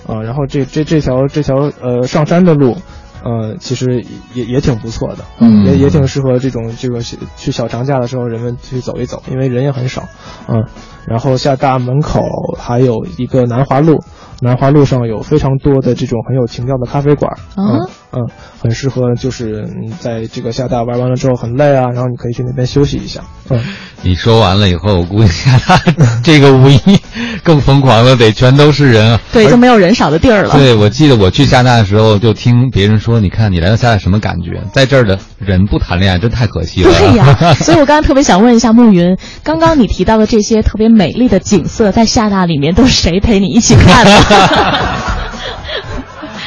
[0.08, 2.76] 啊然后这这这条这条呃上山的路。
[3.24, 10.04] 呃，其实也也挺不错的，嗯，也也挺适合这种这个去小长假的时候人们去走一走，因为人也很少，
[10.48, 10.66] 嗯，
[11.08, 12.22] 然后厦大门口
[12.58, 14.04] 还有一个南华路，
[14.42, 17.66] 南华路上有非常多的这种很有情调的咖啡馆，嗯。
[17.72, 17.90] 嗯，
[18.62, 23.60] 很适合就是你在这个厦大玩完了之后很累啊，然后你可以去那边休息一下，嗯，
[24.02, 25.82] 你说完了以后，我估计厦大
[26.24, 26.80] 这个五一
[27.44, 30.52] 更疯狂了，得全都是人啊，对，就没有人少的地儿了。
[30.54, 33.10] 对，我记得我去厦大的时候，就听别人说。
[33.10, 34.62] 说，你看你来到厦大什么感觉？
[34.72, 36.92] 在这儿的人不谈恋爱，真太可惜了。
[36.92, 44.12] 对呀， 所以我刚刚特别想问一下暮云，刚刚你提到的这些特别美丽的景色，在厦大里面都是谁陪你一起看的？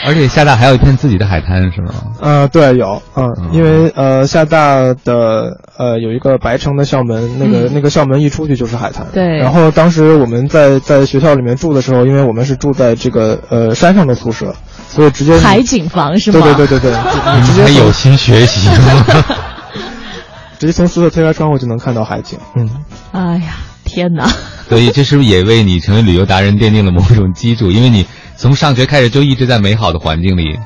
[0.05, 1.95] 而且厦大还有一片自己的海滩是吗？
[2.21, 9.07] 呃，对，有，嗯，嗯因为呃，厦大的呃有一个白城的校门，那个、嗯那个校门一出去就是海滩。
[9.13, 14.55] 对然后当时我们在在学校里面住的时候，因为我们是住在这个呃山上的宿舍，
[14.89, 16.41] 所以直接海景房是吗？
[16.43, 18.69] 对对对对对，直接 还有心学习。
[20.59, 22.39] 直接从宿舍推开窗户就能看到海景。
[22.55, 22.69] 嗯，
[23.11, 24.29] 哎呀，天哪！
[24.69, 27.71] 所以这是不是也为你成为旅游达人奠定了某种基础？
[27.73, 28.07] 因为你
[28.43, 30.59] 从上学开始就一直在美好的环境里。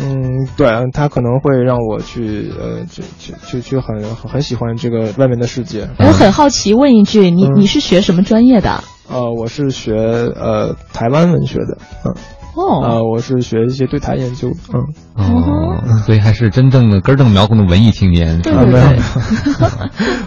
[0.00, 5.88] 嗯，对，他可能会让我去呃去去去去很很喜欢这个外面的世界。
[5.98, 8.84] 我很好奇，问一句，你嗯你是学什么专业的？
[9.10, 12.14] 呃，我是学呃台湾文学的，嗯，
[12.54, 14.80] 哦，呃，我是学一些对台研究，嗯。
[15.16, 18.40] 哦，所以还是真正的根正苗红的文艺青年。
[18.42, 19.02] 对啊，没有，对没有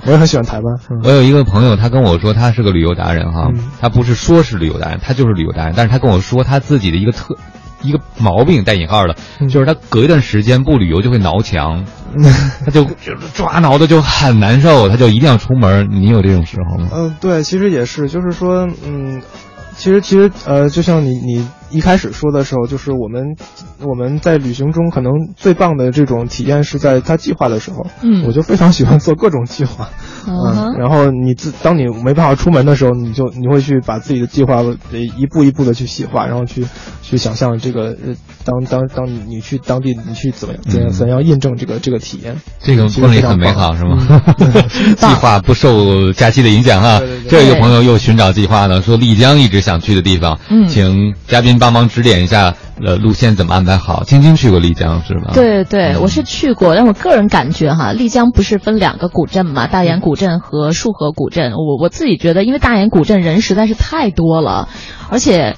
[0.05, 0.75] 我也很喜欢台湾。
[0.89, 5.73] 嗯我有一个朋友，他跟我说他是个旅游达人哈，嗯他不是说是旅游达人，他就是旅游达人。
[5.75, 7.35] 但是他跟我说他自己的一个特
[7.81, 11.85] 一个毛病带引号的，嗯就是他隔一段时间不旅游就会挠墙，
[12.65, 15.87] 他就就抓挠的就很难受，他就一定要出门。
[15.91, 16.89] 你有这种时候吗？
[16.93, 19.21] 嗯、对，其实也是，就是说，嗯，
[19.75, 23.35] 其实其实呃，就像你你一开始说的时候，就是我们
[23.81, 28.25] 我们在旅行中可能最棒的这种体验是在他计划的时候，嗯。
[28.27, 29.89] 我就非常喜欢做各种计划，
[30.27, 34.61] 嗯嗯，然后你自当你没办法出门的时候，你就你会去把自己的计划
[34.91, 36.65] 得一步一步的去细化，然后去
[37.01, 40.93] 去想象这个呃当当当你你去当地你去怎么样怎样嗯。
[40.93, 43.97] 怎样印证这个这个体验，这个婚礼很美好是吗？
[44.39, 44.53] 嗯。
[44.97, 46.99] 计划不受假期的影响啊。
[46.99, 47.19] 对对。
[47.21, 47.29] 对。
[47.29, 50.67] 这有一个朋友又寻找计划呢，说丽江一直想去的地方，嗯。
[50.67, 54.03] 请嘉宾帮忙指点一下，呃，路线怎么安排好。
[54.03, 55.31] 晶晶去过丽江是吗？。
[55.33, 61.53] 对对，嗯我是去过，但我个人感觉哈，丽江不是分两个古镇嘛，大研古镇和束河古镇。
[61.53, 64.69] 我我自己觉得，因为大研古镇人实在是太多了，
[65.09, 65.55] 而且。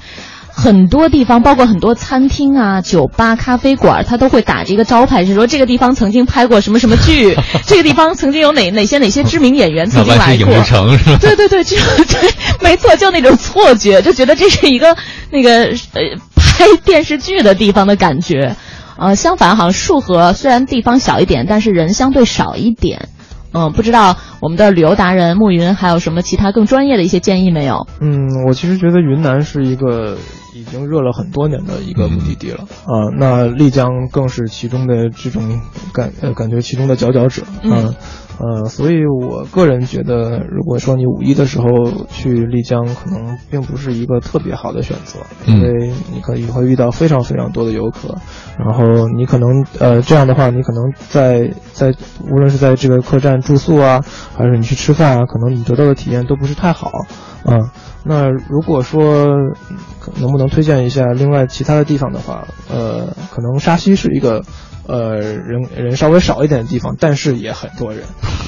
[0.60, 7.36] 很多地方，包括很多餐厅啊、酒吧、咖啡馆，它都会打着一个招牌，是说这个地方曾经拍过什么什么剧，
[7.66, 10.54] 这个地方曾经有哪哪些哪些知名演员曾经来过。
[10.54, 11.18] 影视城是吧？
[11.22, 12.30] 对对对，就对，
[12.62, 14.98] 没错，就那种错觉，就觉得这是一个
[15.32, 16.02] 那个呃
[16.36, 18.56] 拍电视剧的地方的感觉。
[18.98, 23.08] 呃，相反，好像束河虽然地方小一点，但是人相对少一点。
[23.54, 27.88] 嗯，不知道我们的旅游达人暮云还有什么其他更专业的一些建议没有？
[28.00, 30.18] 嗯，我其实觉得云南是一个
[30.56, 35.62] 已经热了很多年的一个目的地了啊、那丽江更是其中的这种
[35.94, 37.44] 感呃感觉其中的佼佼者。
[37.64, 37.72] 嗯。
[37.72, 37.96] 啊呃，
[38.70, 41.66] 所以我个人觉得，如果说你五一的时候
[42.08, 48.16] 去丽江，可能并不是一个特别好的选择，嗯因为你可以会遇到非常非常多的游客，
[48.58, 51.94] 然后你可能呃这样的话，你可能在在
[52.32, 54.02] 无论是在这个客栈住宿啊，
[54.36, 56.92] 还是你去吃饭啊，可能你得到的体验都不是太好
[57.46, 57.72] 啊。
[58.06, 59.28] 那如果说
[60.22, 64.44] 能不能推荐一下另外其他的地方的话，呃，可能沙溪是一个
[64.90, 68.04] 呃人人稍微少一点的地方，但是也很多人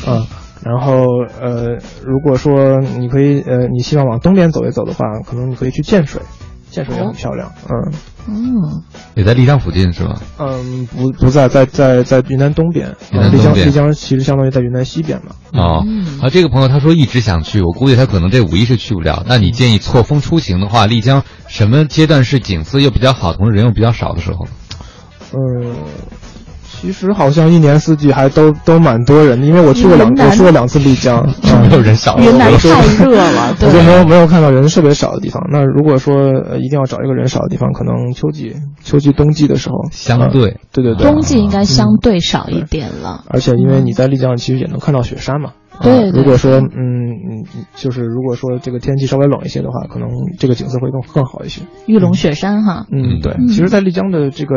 [0.07, 0.25] 嗯。
[0.63, 1.05] 然后
[1.41, 6.21] 呃，如果说你可以呃你希望往东边走一走的话，可能你可以去建水，
[6.69, 7.93] 建水也很漂亮，嗯。
[8.27, 8.83] 嗯，
[9.15, 10.19] 也在丽江附近是吗？
[10.37, 15.31] 嗯，不不在在在在云南东边，云南东边丽江丽江其实相当于在云南西边嘛。
[15.59, 19.23] 哦嗯，啊，这个朋友他说一直想去，我估计他可能这五一是去不了。
[19.27, 24.45] 那你建议错峰出行的话，丽江什么阶段是景色又比较好，同时人又比较少的时候？
[25.33, 25.73] 嗯，
[26.81, 32.17] 其实好像一年四季还都都蛮多人的，因为我去过两我去过两次丽江，啊没有人少。
[32.17, 35.43] 云南太热了，对我就没有没有看到人特别少的地方。
[35.51, 43.25] 那如果说呃一定要找一个人少的地方，可能秋季、秋季、冬季的时候，相对呃对对对，冬季应该相对少一点了。
[43.29, 45.51] 而且因为你在丽江其实也能看到雪山嘛。
[45.83, 46.67] 对如果说嗯
[47.11, 51.61] 嗯，就是如果说这个天气稍微冷一些的话，可能这个景色会更更好一些。
[51.85, 54.55] 玉龙雪山哈，嗯，对，嗯其实，在丽江的这个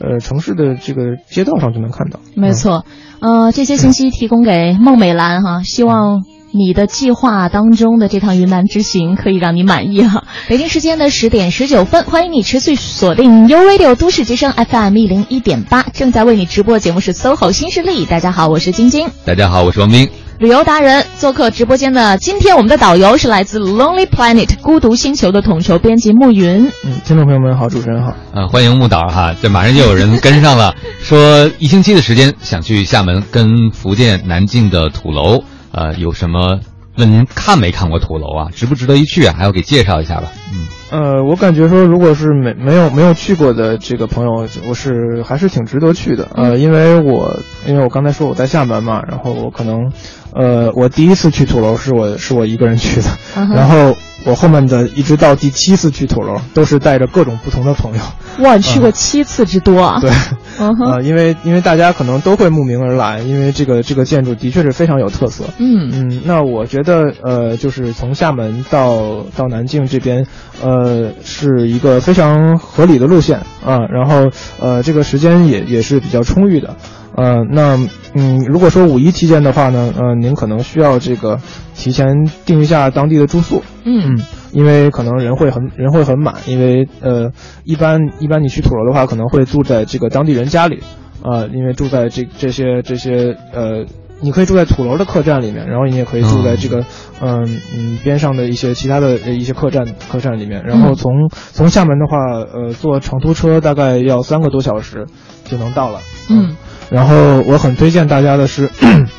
[0.00, 2.20] 呃城市的这个街道上就能看到。
[2.34, 2.84] 没错，
[3.20, 10.24] 呃，这些信息提供给孟美兰哈，希望你的计划当中的这趟云南之行可以让你满意哈。
[10.48, 18.04] 北京时间的十点十九分，欢迎你持续锁定 U Radio 都市之声 FM 一零一点八，正在为你直播节目是 SOHO 新势力。
[18.06, 19.08] 大家好，我是晶晶。
[19.24, 20.21] 大家好，我是王斌。
[20.42, 26.66] 旅游达人做客直播间的今天，我们的导游是来自 Lonely Planet 孤独星球的统筹编辑暮云。
[26.84, 28.16] 嗯，听众朋友们好，主持人好。
[28.34, 36.58] 啊，欢迎慕导哈，这马上就有人跟上了， 说一星期的时间想去厦门跟福建南靖的土楼，呃，有什么？
[36.96, 38.50] 问您看没看过土楼啊？
[38.54, 39.34] 值不值得一去啊？
[39.36, 40.30] 还要给介绍一下吧。
[40.52, 46.28] 嗯，呃，我感觉说，如果是没没有没有去过的这个朋友，我是还是挺值得去的。
[46.34, 49.90] 呃，因为我因为我刚才说我在厦门嘛，然后我可能，
[50.34, 58.02] 呃，我第一次去土楼是我是我一个人去的，然后我后面的一直到第七次去土楼，都是带着各种不同的朋友。
[58.44, 59.98] 哇，你去过七次之多啊！
[60.02, 60.10] 对，
[60.58, 65.44] 嗯哼，呃，因为因为大家可能都会慕名而来，因为这个这个建筑的确是非常有特色。
[65.58, 70.26] 嗯嗯，那我觉得呃，就是从厦门到到南京这边，
[70.62, 73.78] 呃，是一个非常合理的路线啊。
[73.90, 76.76] 然后呃，这个时间也也是比较充裕的。
[77.16, 77.78] 呃，那
[78.14, 81.38] 嗯，如果说五一期间的话呢，呃，您可能需要这个
[81.74, 83.62] 提前订一下当地的住宿。
[83.84, 84.16] 嗯。
[84.16, 87.30] 嗯，因为可能人会很人会很满，因为呃，
[87.64, 90.80] 一般一般你去土楼的话，可能会住在这个当地人家里，
[91.22, 93.84] 啊、因为住在这这些这些呃，
[94.20, 96.84] 你可以住在土楼的客栈里面，然后你也可以住在这个
[97.20, 102.16] 嗯嗯边上的一些其他的呃一些客栈客栈里面，然后从从厦门的话，
[102.52, 105.06] 呃，坐长途车大概要三个多小时
[105.44, 105.98] 就能到了。
[106.30, 106.56] 嗯，
[106.92, 108.70] 然后我很推荐大家的是，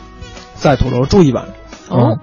[0.56, 1.46] 在土楼住一晚。
[1.90, 2.20] 哦嗯，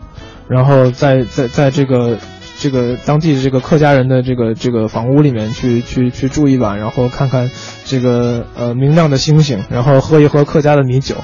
[0.48, 2.18] 然后在在在这个
[2.58, 7.50] 这个当地的这个客家人的这个这个房屋里面去去去住一晚，然后看看
[7.84, 11.16] 这个呃明亮的星星，然后喝一喝客家的米酒，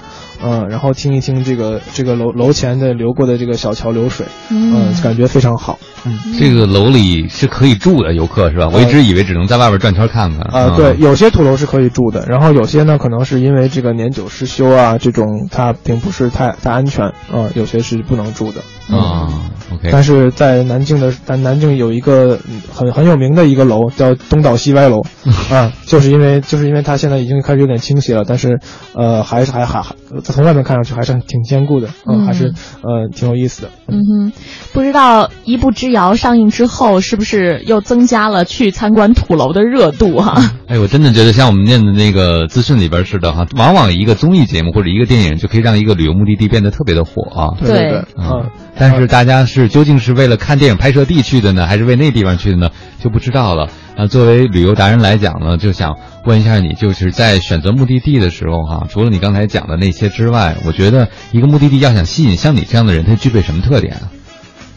[0.43, 5.79] 嗯、然后听一听这个这个楼楼前的流过的这个小桥流水，嗯、感觉非常好。
[6.05, 6.19] 嗯。
[6.39, 8.69] 这个楼里是可以住的，游客是吧？
[8.73, 10.41] 我一直以为只能在外边转圈看看。
[10.41, 18.61] 啊、嗯对，有些土楼是可以住的，然后有些呢，可能是因为这个年久失修啊，这种它并不是太太安全啊、有些是不能住的。
[18.89, 19.29] 啊
[19.73, 25.03] ，OK，但是在南京的，但南京有一个嗯很很有名的一个楼叫东倒西歪楼，
[25.51, 28.61] 啊，就是因为就是因为它现在已经开始有点倾斜了，但是
[28.95, 29.97] 呃还是还还还
[30.33, 32.53] 从外面看上去还是挺坚固的，嗯，嗯还是
[32.83, 33.71] 呃挺有意思的。
[33.89, 34.33] 嗯哼，
[34.73, 47.57] 不知道《一步之遥》上映之后，是不是又增加了去参观土楼的热度哈、 哎，我真的觉得像我们念的那个资讯里边似的哈，往往一个综艺节目或者一个电影就可以让一个旅游目的地变得特别的火啊。
[47.59, 53.69] 对对对对，嗯嗯，，但是大家是究竟是为了看电影拍摄地去的呢，还是为那地方去的呢，就不知道了。
[53.97, 64.13] 啊，作为旅游达人来讲呢，就想问一下你，就是在选择目的地的时候哈，除了你刚才讲的那些之外，我觉得一个目的地要想吸引像你这样的人，它具备什么特点啊？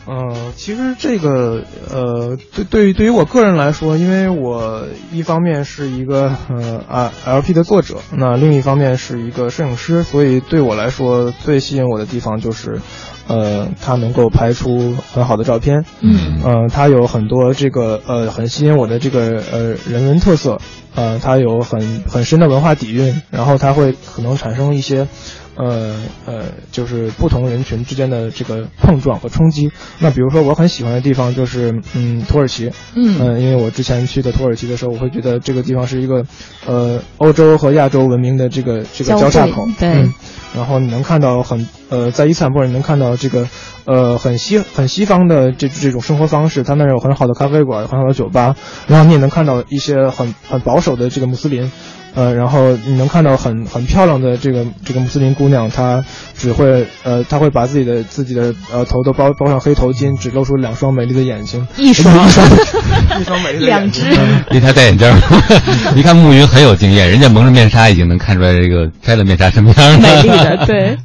[0.08, 12.82] 呃，其实这个呃，对对于对于我个人来说，因为我一方面是一个呃啊 LP 的作者，那另一方面是一个摄影师，所以对我来说最吸引我的地方就是，
[13.30, 20.60] 呃，它能够拍出很好的照片，嗯呃，它有很多这个呃很吸引我的这个呃人文特色，
[20.96, 25.08] 呃，它有很很深的文化底蕴，然后它会可能产生一些。
[25.60, 25.94] 呃
[26.26, 29.70] 呃，就是不同人群之间的这个碰撞和冲击。
[30.00, 32.72] 那比如说，我很喜欢的地方就是，嗯，土耳其。
[32.96, 36.24] 嗯呃因为我之前去的土耳其的时候，我会觉得这个地方是一个，
[36.66, 39.68] 呃，欧洲和亚洲文明的这个这个交叉口。
[39.78, 40.14] 对嗯
[40.56, 43.48] 然后你能看到很呃，在伊斯坦布尔你能看到这个
[43.86, 48.56] 呃很西很西方的这这种生活方式，它那儿有很好的咖啡馆，有很好的酒吧，
[48.88, 51.72] 然后你也能看到一些很很保守的这个穆斯林，
[52.16, 56.04] 呃，然后你能看到很很漂亮的这个这个穆斯林姑娘，她
[56.38, 62.48] 只会呃，她会把自己的自己的呃头都包包上黑头巾，只露出两双美丽的眼睛，一双一 双
[63.20, 65.16] 一双美丽的两眼睛只嗯因为他戴眼镜儿，
[65.96, 69.98] 一看暮云很有经验，人家蒙着面纱已经能看出来这个摘了面纱什么样了。
[70.00, 70.98] 美丽的对。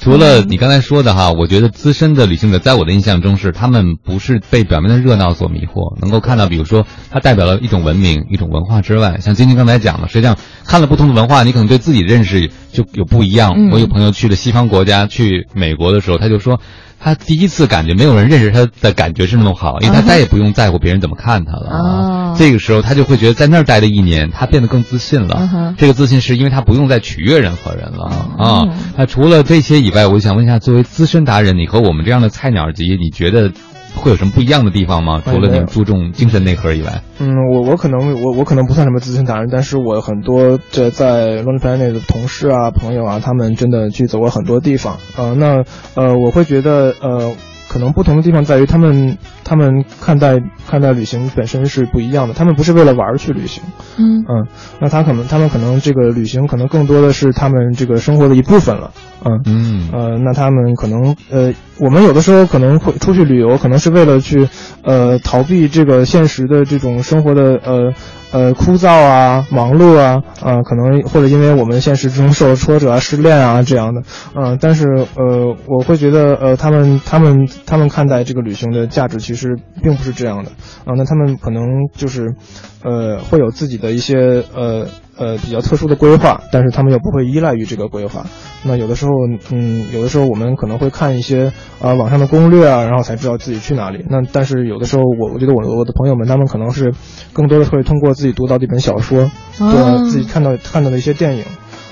[0.00, 13.52] 除了你刚才说的哈，我觉得资深的旅行者在我的印象中是他们不是被表面的热闹所迷惑，能够看到，比如说它代表了一种文明、一种文化之外，像晶晶刚才讲的，实际上看了不同的文化，你可能对自己认识就有不一样。
[13.56, 16.60] 嗯我有朋友去了西方国家，去美国的时候，他就说。
[17.02, 25.74] 他第一次感觉没有人认识他的感觉是那么好，因为他再也不用在乎别人怎么看他了啊这个时候他就会觉得在那儿待了一年，他变得更自信了。
[25.78, 28.68] 这个自信是因为他不用再取悦任何人了啊哦。
[28.98, 33.52] 那除了这些以外，我想问一下，作为资深达人，你和我们这样的菜鸟级，你觉得
[33.94, 35.22] 会有什么不一样的地方吗？
[35.24, 44.98] 哎除了你注重精神内核以外，嗯，我我可能我我可能不算什么资深达人，但是我很多这在 Lonely Planet 的同事啊、朋友啊，他们真的去走过很多地方。
[45.16, 45.64] 呃，那
[45.94, 47.34] 呃，我会觉得呃，
[47.68, 49.18] 可能不同的地方在于他们
[49.50, 53.64] 他们看待看待旅行本身是不一样的，他们不是为了玩儿去旅行，
[53.98, 54.22] 嗯。
[54.28, 54.46] 嗯，
[54.80, 58.92] 那他可能他们可能这个旅行可能更多的是他们这个生活的一部分了，
[59.24, 59.40] 嗯。
[59.46, 59.90] 嗯。
[59.92, 64.48] 呃，那他们可能呃，我们有的时候可能会出去旅游，可能是为了去
[64.84, 67.92] 呃逃避这个现实的这种生活的呃
[68.30, 74.02] 呃枯燥啊、忙碌啊，啊、可能或者因为我们现实中受了挫折啊、失恋啊这样的，
[74.36, 74.86] 嗯、但是
[75.16, 79.39] 呃，我会觉得呃，他们他们他们看待这个旅行的价值其实
[79.82, 80.50] 并不是这样的，
[80.84, 81.64] 啊、那他们可能
[81.94, 82.34] 就是
[82.82, 84.86] 呃会有自己的一些呃
[85.16, 88.26] 呃比较特殊的规划，但是他们又不会依赖于这个规划。
[88.62, 89.12] 那有的时候，
[89.50, 94.04] 嗯，有的时候我们可能会看一些啊网上的攻略啊，然后才知道自己去哪里。
[94.08, 96.92] 那但是有的时候，我我觉得我我的朋友们他们可能是
[97.32, 99.96] 更多的会通过自己读到的一本小说，对吧？
[100.04, 101.44] 自己看到看到的一些电影，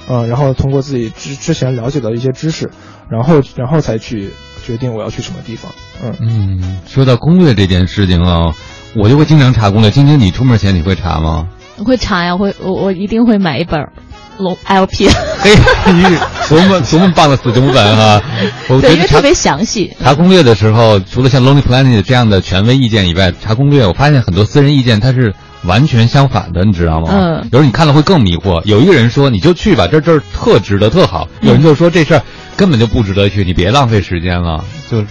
[0.09, 2.71] 啊，然后通过自己之之前了解的一些知识，
[3.11, 4.31] 然后然后才去
[4.65, 5.71] 决定我要去什么地方。
[6.03, 8.55] 嗯嗯，说到攻略这件事情啊，
[8.95, 9.91] 我就会经常查攻略。
[9.91, 11.49] 晶晶，你出门前你会查吗？
[11.77, 13.81] 我会查呀，会我我一定会买一本
[14.39, 15.09] 龙 LP。
[15.41, 15.55] 嘿，
[15.93, 16.03] 你
[16.49, 18.21] 多么多么棒的死忠粉啊！
[18.69, 19.93] 我觉对，因得特别详细。
[20.03, 25.35] 查攻略的时候，除了像 Lonely Planet 这样的权威意见以外，查攻略我发现很多私人意见它是
[25.65, 27.09] 完全相反的，你知道吗？
[27.13, 28.61] 嗯有时候你看了会更迷惑。
[28.65, 32.23] 有一个人说你就去吧，这这儿特值得，特好；有人就说这事儿
[32.59, 34.65] 根本就不值得去，你别浪费时间了。
[34.91, 35.05] 就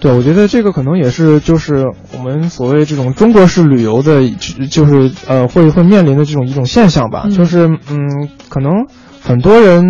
[0.00, 4.28] 对，我觉得这个可能也是就是我们所谓这种中国式旅游的，
[4.70, 8.86] 就是呃会会面临的这种一种现象吧，嗯就是嗯，可能
[9.22, 9.84] 很多人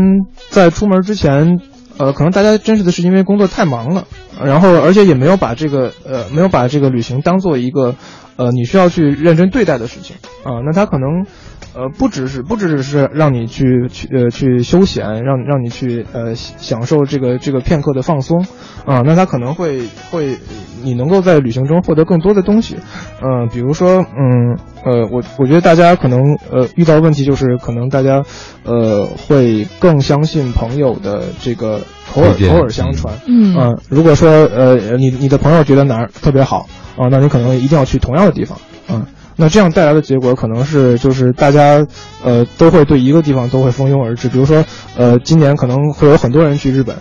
[0.50, 1.60] 在出门之前，
[1.98, 4.06] 呃，可能大家真实的是因为工作太忙了，
[4.44, 7.94] 然后而且也没有把这个呃没有把这个旅行当做一个
[8.36, 11.26] 呃你需要去认真对待的事情啊、那他可能。
[11.74, 18.46] 呃，不只是不只只是让你去去呃去休闲，让让你去呃享受这个这个片刻的放松，
[18.86, 20.38] 啊，那他可能会会
[20.82, 22.76] 你能够在旅行中获得更多的东西，
[23.22, 26.20] 嗯、比如说嗯呃我我觉得大家可能
[26.50, 28.22] 呃遇到问题就是可能大家
[28.64, 31.80] 呃会更相信朋友的这个
[32.12, 39.08] 口耳口耳相传，嗯啊，如果说呃你你的朋友觉得哪儿特别好啊，那你可能一定要去同样的地方，啊。
[39.36, 41.84] 那这样带来的结果可能是，就是大家，
[42.22, 44.28] 呃，都会对一个地方都会蜂拥而至。
[44.28, 44.64] 比如说，
[44.96, 46.94] 呃，今年可能会有很多人去日本，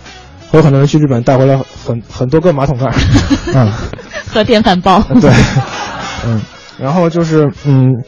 [0.50, 1.56] 会有很多人去日本带回来
[1.86, 2.92] 很很多个马桶盖，
[3.54, 3.70] 嗯，
[4.28, 5.00] 和电饭煲。
[5.20, 5.30] 对，
[6.26, 6.40] 嗯，
[6.78, 8.02] 然后就是嗯，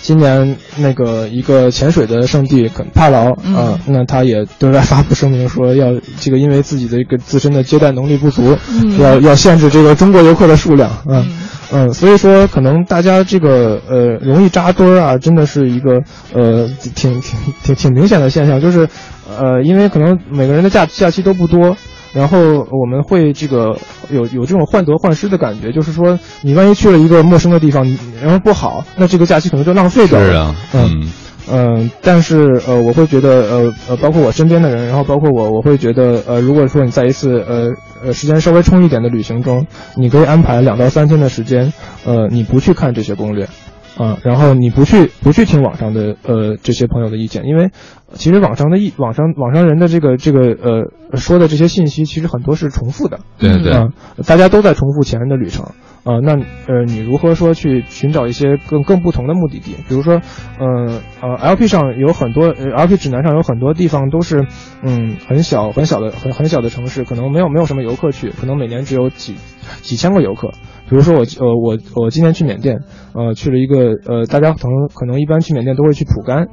[0.00, 11.04] 今年那个一个潜水的圣地肯帕劳啊、嗯那他也对外发布声明说要这个因为自己的一个自身的接待能力不足，嗯要要限制这个中国游客的数量啊。
[11.06, 11.26] 嗯
[11.72, 16.00] 嗯，所以说可能大家这个呃容易扎堆儿啊，真的是一个
[16.32, 18.88] 呃挺挺挺挺明显的现象，就是
[19.28, 21.76] 呃因为可能每个人的假假期都不多，
[22.16, 22.38] 然后
[22.70, 23.76] 我们会这个
[24.10, 30.26] 有有这种患得患失的感觉，就是说你万一去了一个陌生的地方，你然后不好，那这个假期可能就浪费掉了。
[30.26, 31.12] 是啊，嗯嗯
[31.48, 37.70] 嗯，但是呃，我会觉得呃呃，包括我身边的人，然后包括我，我会觉得呃，如果说你在一次呃
[38.04, 41.72] 呃时间稍微充裕一点的旅行中，你可以安排两到三天的时间，
[42.04, 43.48] 呃，你不去看这些攻略，
[43.96, 47.70] 啊、然后你不去不去听网上的呃这些朋友的意见，因为
[48.12, 53.88] 其实网上的意网上网上人的这个这个呃说的这些信息，其实很多是重复的，对对，啊、
[54.26, 55.64] 大家都在重复前人的旅程
[56.04, 59.74] 啊、那呃，你如何说去寻找一些更更不同的目的地？
[59.88, 60.20] 比如说，
[60.60, 64.46] 呃呃，LP 上有很多、呃、，LP 指南上有很多地方都是，
[64.82, 69.34] 嗯，很小很小的很很小的城市，可能没有没有什么游客去，可能每年只有几
[69.82, 70.52] 几千个游客。
[70.88, 72.80] 比如说我呃我我今天去缅甸，
[73.14, 76.46] 呃，去了一个呃，大家可能可能一般去缅甸都会去蒲甘，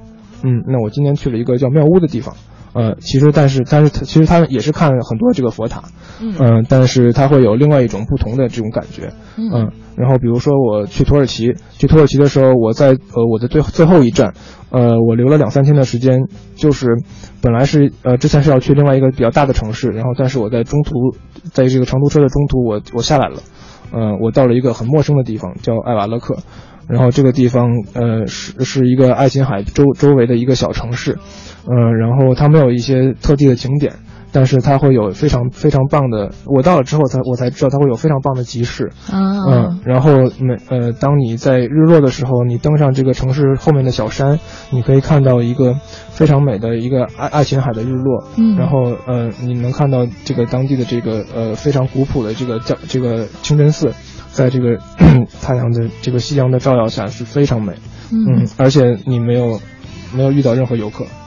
[0.43, 2.35] 嗯，那我今天去了一个叫妙屋的地方。
[2.73, 5.83] 呃，其实但是但是它其实它也是看很多这个佛塔，
[6.19, 14.33] 嗯嗯、但是它会有另外一种不同的这种感觉，嗯，然后比如说我去土耳其，去土耳其的时候，我在呃我的最最后一站，
[14.71, 16.21] 呃，我留了两三天的时间，
[16.55, 16.87] 就是
[17.43, 21.15] 本来是呃之前是要去另外一个比较大的城市，然后但是我在中途，
[21.51, 23.35] 在这个长途车的中途，我我下来了，
[23.93, 26.37] 呃，我到了一个很陌生的地方，叫艾瓦勒克。
[26.85, 31.17] 然后这个地方，呃，是是一个爱琴海周周围的一个小城市，
[31.65, 33.93] 呃，然后它没有一些特地的景点，
[34.33, 36.31] 但是它会有非常非常棒的。
[36.45, 39.21] 我到了之后才我才知道它会有非常棒的集市，啊。
[39.47, 44.39] 嗯，然后每呃，当你在日落的时候，你登上这个城市后面的小山，
[44.71, 45.75] 你可以看到一个
[46.09, 48.57] 非常美的一个爱爱琴海的日落，嗯。
[48.57, 53.93] 然后呃，你能看到这个当地的这个呃非常古朴的这个叫这个清真寺，
[54.31, 54.77] 在这个
[55.41, 57.73] 太阳的这个夕阳的照耀下是非常美，
[58.11, 59.59] 嗯，而且你没有
[60.15, 61.22] 没有遇到任何游客，嗯。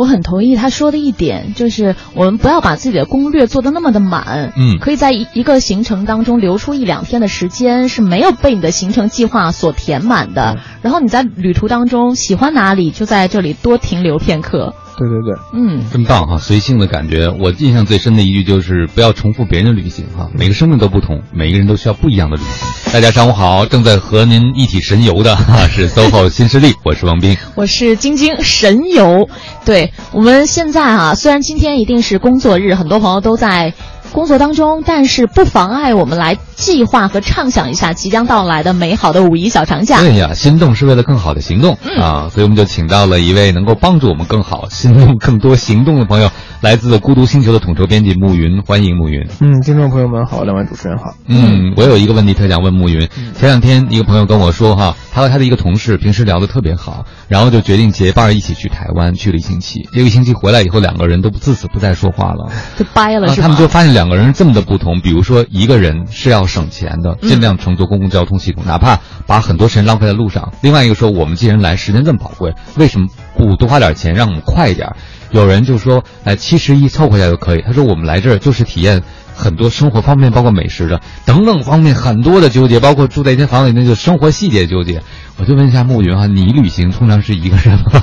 [0.00, 4.78] 我很同意他说的一点，就是我们不要把自己的攻略做的那么的满，嗯。
[4.80, 15.82] 可以在一一个行程当中留出一两天的时间是没有被你的行程计划所填满的，然后你在旅途当中喜欢哪里就在这里多停留片刻，对对对，嗯。
[15.90, 17.30] 真棒哈，随性的感觉。
[17.30, 22.92] 我印象最深的一句就是不要重复别人的旅行哈，每个生命都不同，每个人都需要不一样的旅行。
[22.92, 27.36] 大家上午好，正在和您一起神游的哈是 SOHO 新势力，我是王斌。
[27.54, 29.28] 我是晶晶神游，
[29.64, 33.72] 对我们现在啊，虽然今天一定是工作日，很多朋友都在
[34.12, 40.00] 工作当中，但是不妨碍我们来计划和畅想一下即将到来的美好的五一小长假。
[40.00, 46.30] 对呀，心动是为了更好的行动、啊，所以我们就请到了一位能够帮助我们更好心动、更多行动的朋友，
[46.60, 49.26] 来自孤独星球的统筹编辑暮云，欢迎暮云。
[49.40, 51.14] 嗯，听众朋友们好，两位主持人好。
[51.26, 53.08] 嗯，我有一个问题特想问暮云。
[53.34, 59.88] 前两天一个朋友跟我说哈，他和他的一个同事平时聊得特别好，然后就决定结伴一起去台湾，去了一星期。
[59.94, 62.52] 这个星期回来以后，两个人都自此不再说话了。
[62.76, 63.34] 就掰了？
[63.36, 65.00] 他们就发现两个人这么的不同。
[65.00, 74.94] 比如说，一个人是要省钱的，尽量乘坐公共交通系统，哪怕把很多时间浪费在路上；另外一个说，我们既然来，时间这么宝贵，为什么不多花点钱，让我们快一点？
[75.30, 77.62] 有人就说，哎，七十一凑合一下就可以。
[77.62, 79.02] 他说，我们来这儿就是体验
[79.34, 85.02] 很多生活方面，包括美食的等等方面很多的纠结，包括住在一间房里那就生活细节纠结。
[85.38, 88.02] 我就问一下暮云哈，你旅行通常是一个人吗？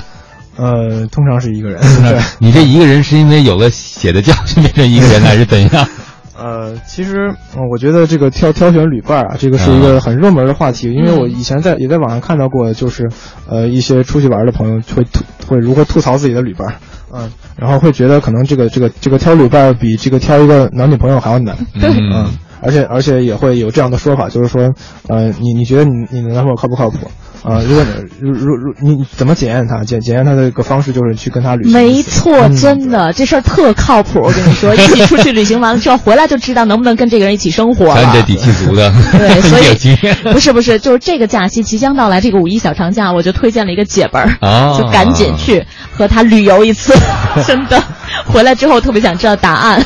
[0.56, 1.80] 呃，通常是一个人。
[1.80, 2.18] 对。
[2.40, 5.88] 你这一个人是因为有了血的教训变成一个人，还是怎样？
[6.40, 13.08] 呃，其实、呃我觉得这个挑挑选旅伴啊，这个是一个很热门的话题，因为我以前在也在网上看到过，就是
[13.48, 16.76] 呃一些出去玩的朋友会吐会如何吐槽自己的旅伴，
[17.12, 22.30] 嗯，然后会觉得可能这个这个这个挑旅伴比这个挑一个男女朋友还要难，嗯，
[22.62, 24.72] 而且而且也会有这样的说法，就是说，
[25.08, 26.98] 呃，你你觉得你你的男朋友靠不靠谱？
[27.44, 29.84] 啊、如果你如如如你你怎么检验他？
[29.84, 31.72] 检检验他的一个方式就是去跟他旅行。
[31.72, 34.18] 没错，嗯真的，这事儿特靠谱。
[34.20, 38.02] 我跟你说，一起出去旅行完了之后回来就知道能不能跟这个人一起生活了。
[38.02, 40.16] 瞧你这底气足的，对，所以 经验。
[40.32, 46.92] 不是不是，就是这个假期即将到来，这个五一小长假，我就推荐了一个姐们儿，啊就赶紧去和他旅游一次，
[47.46, 47.80] 真的，
[48.26, 49.80] 回来之后特别想知道答案。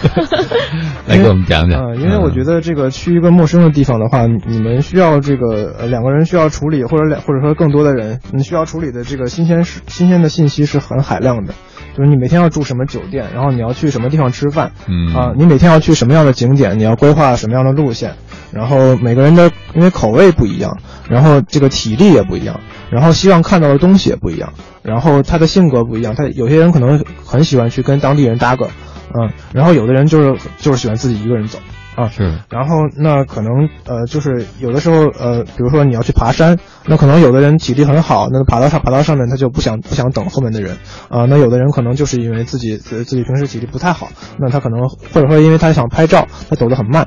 [1.06, 1.80] 来给我们讲讲。
[1.82, 11.54] 嗯，因为我觉得这个去一个陌生的地方的话，你你们需要这个呃两个人需要处理，或者两或者说更多的人，你需要处理的这个新鲜是新鲜的信息是很海量的。
[11.94, 18.14] 就是你每天要住什么酒店，然后你要去什么地方吃饭，嗯啊，你每天要去什么样的景点，你要规划什么样的路线，
[18.52, 20.78] 然后每个人的因为口味不一样，
[21.08, 28.66] 然后这个体力也不一样，然后希望看到的东西也不一样，然后他的性格不一样，他有些人可能很喜欢去跟当地人搭个，
[29.14, 31.58] 嗯，然后有的人就是就是喜欢自己一个人走。
[31.94, 40.78] 啊，是，然后那可能呃，就是有的时候呃，比如说你要去爬山，那可能有的人体力很好，那爬到上爬到上面他就不想不想等后面的人
[41.10, 47.06] 啊、 那有的人可能就是因为自己自自己平时体力不太好，那他可能或者说因为他想拍照，他走得很慢，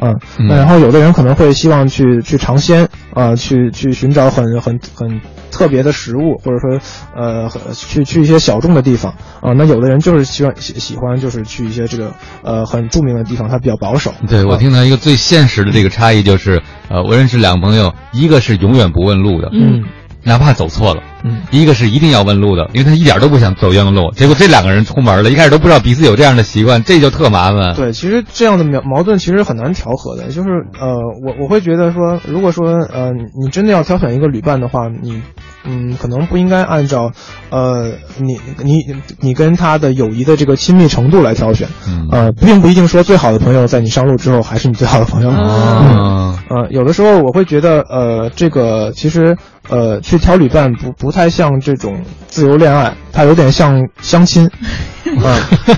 [0.00, 5.20] 嗯，嗯那然后有的人可能会希望去去尝鲜啊、去去寻找很很很
[5.50, 6.78] 特别的食物，或者说
[7.14, 14.12] 呃去去一些小众的地方啊、那有的人就是喜欢喜喜欢就是去一些这个呃很著名的地方，他比较保守。
[14.28, 19.84] 对我听到一个最现实的这个差异就是，呃，我认识两个朋友，一个是永远不问路的，嗯，
[20.22, 21.02] 哪怕走错了。
[21.22, 24.10] 嗯，一个是一定要问路的，因为他一点都不想走冤枉路。
[24.12, 27.74] 结果这两个人出门了，一开始都不知道彼此有这样的习惯，这就特麻烦。
[27.74, 30.28] 对，其实这样的矛矛盾其实很难调和的。
[30.28, 30.48] 就是
[30.78, 35.22] 呃，我我会觉得说，如果说呃，你真的要挑选一个旅伴的话，你
[35.64, 37.10] 嗯，可能不应该按照
[37.50, 38.82] 呃你你
[39.20, 41.68] 你跟他的友谊的这个亲密程度来挑选。
[41.88, 45.30] 嗯呃，并不一定说最好的朋友在你上路之后还是你最好的朋友。
[45.30, 49.36] 嗯，呃，有的时候我会觉得，呃，这个其实，
[49.68, 54.48] 呃，去挑旅伴不不太像这种自由恋爱，它有点像相亲，
[55.04, 55.22] 嗯、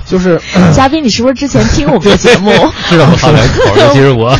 [0.05, 0.41] 就是，
[0.75, 2.51] 嘉宾，你是不是之前听我们的节目？
[2.89, 4.35] 是的，我好两口，尤其是我。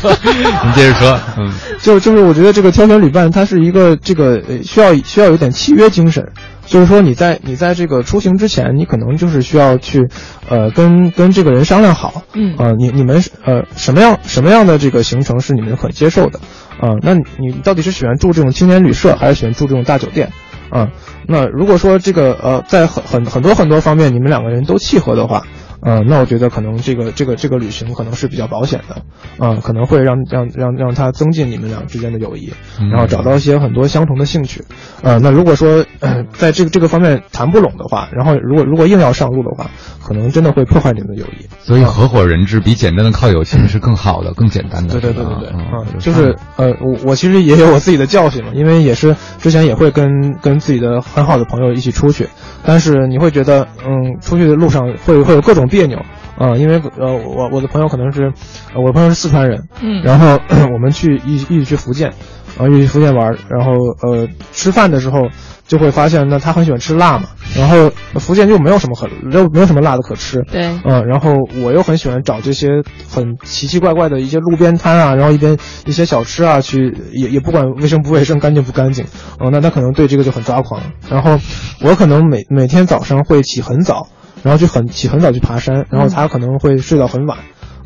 [0.65, 6.29] 你接着说，嗯，就就是我觉得这个挑选旅伴，它是一个这个呃需要需要有点契约精神，
[6.67, 10.09] 就是说你在你在这个出行之前，你可能就是需要去，
[10.49, 12.55] 呃，跟跟这个人商量好，嗯。
[12.59, 16.41] 呃、你你们呃什么样什么样的这个行程是你们可接受的，
[16.81, 20.31] 啊、那你你到底是喜欢住这种青年旅社，还是喜欢住这种大酒店？
[20.71, 20.91] 啊、
[21.27, 25.43] 那如果说这个呃在很很很多很多方面你们两个人都契合的话，
[25.83, 29.03] 呃，那我觉得可能这个这个这个旅行可能是比较保险的，
[29.45, 34.65] 啊、可能会让让让让他增进你们俩之间的友谊，嗯然后找到一些很多相同的兴趣，
[35.03, 39.71] 呃，那如果说、呃、在这个这个方面谈不拢的话，然后如果如果硬要上路的话，
[40.05, 41.47] 可能真的会破坏你们的友谊。
[41.61, 44.99] 所以合伙人制比简单的靠友情是更好的、更简单的。
[44.99, 52.29] 对对对对对，嗯啊，就是呃，我我其实也有我自己的教训嘛，因为也是之前也会跟跟自己的很好的朋友一起出去，
[52.65, 55.99] 但是你会觉得，嗯，出去的路上会会有各种别扭
[56.39, 58.33] 啊、因为呃，我我的朋友可能是，
[58.73, 60.39] 呃我的朋友是四川人，嗯然后
[60.73, 62.13] 我们去一一起去福建，
[62.57, 65.29] 然后一起去福建玩，然后呃吃饭的时候
[65.67, 67.91] 就会发现，那他很喜欢吃辣嘛，然后
[68.21, 72.69] 福建就没有什么很没有没有什么辣的可吃，对，嗯，然后我又很喜欢找这些
[73.11, 79.05] 很奇奇怪怪的一些路边摊啊，然后一边一些小吃啊，去也也不管卫生不卫生、干净不干净，
[79.41, 80.81] 哦、那他可能对这个就很抓狂。
[81.11, 81.37] 然后
[81.83, 84.07] 我可能每每天早上会起很早，
[84.43, 87.39] 然后就很起很早去爬山，然后他可能会睡到很晚。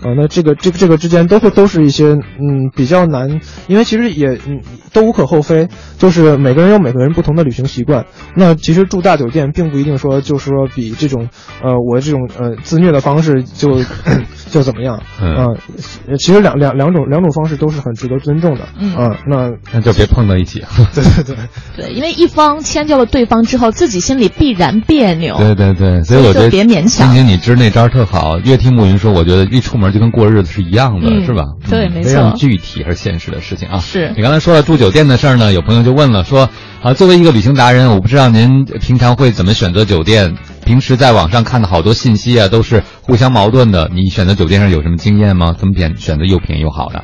[0.02, 4.60] 呃，那这个这个这个之间都会都是一些嗯比较难，因为其实也嗯
[4.92, 8.04] 都无可厚非，就是每个人有每个人不同的旅行习惯。
[8.36, 11.28] 那其实住大酒店并不一定说就是说比这种
[11.62, 13.80] 呃我这种呃自虐的方式就
[14.50, 20.62] 就怎么样，嗯呃其实两两两种两种方式都是很值得尊重的，嗯啊那那就别碰到一起。
[20.94, 21.36] 对对对。
[21.76, 25.36] 对，因为一方迁就了对方之后，自己心里必然别扭。
[25.38, 28.38] 对对对，所以我觉得别勉强今天，你支那招特好。
[28.40, 31.44] 越听暮云说，我觉得一出门就跟过日子是一样的，嗯是吧？
[31.70, 33.78] 对没嗯非常错具体而现实的事情啊。
[33.78, 36.48] 是你刚才说了住酒店的事儿呢，有朋友就问了，说
[36.82, 40.34] 啊，作为一个旅行达人，我不知道您平常会怎么选择酒店？
[40.64, 43.90] 平时在网上看的好多信息啊，都是互相矛盾的。
[43.92, 45.54] 你选择酒店上有什么经验吗？
[45.58, 47.02] 怎么选选择又便宜又好的？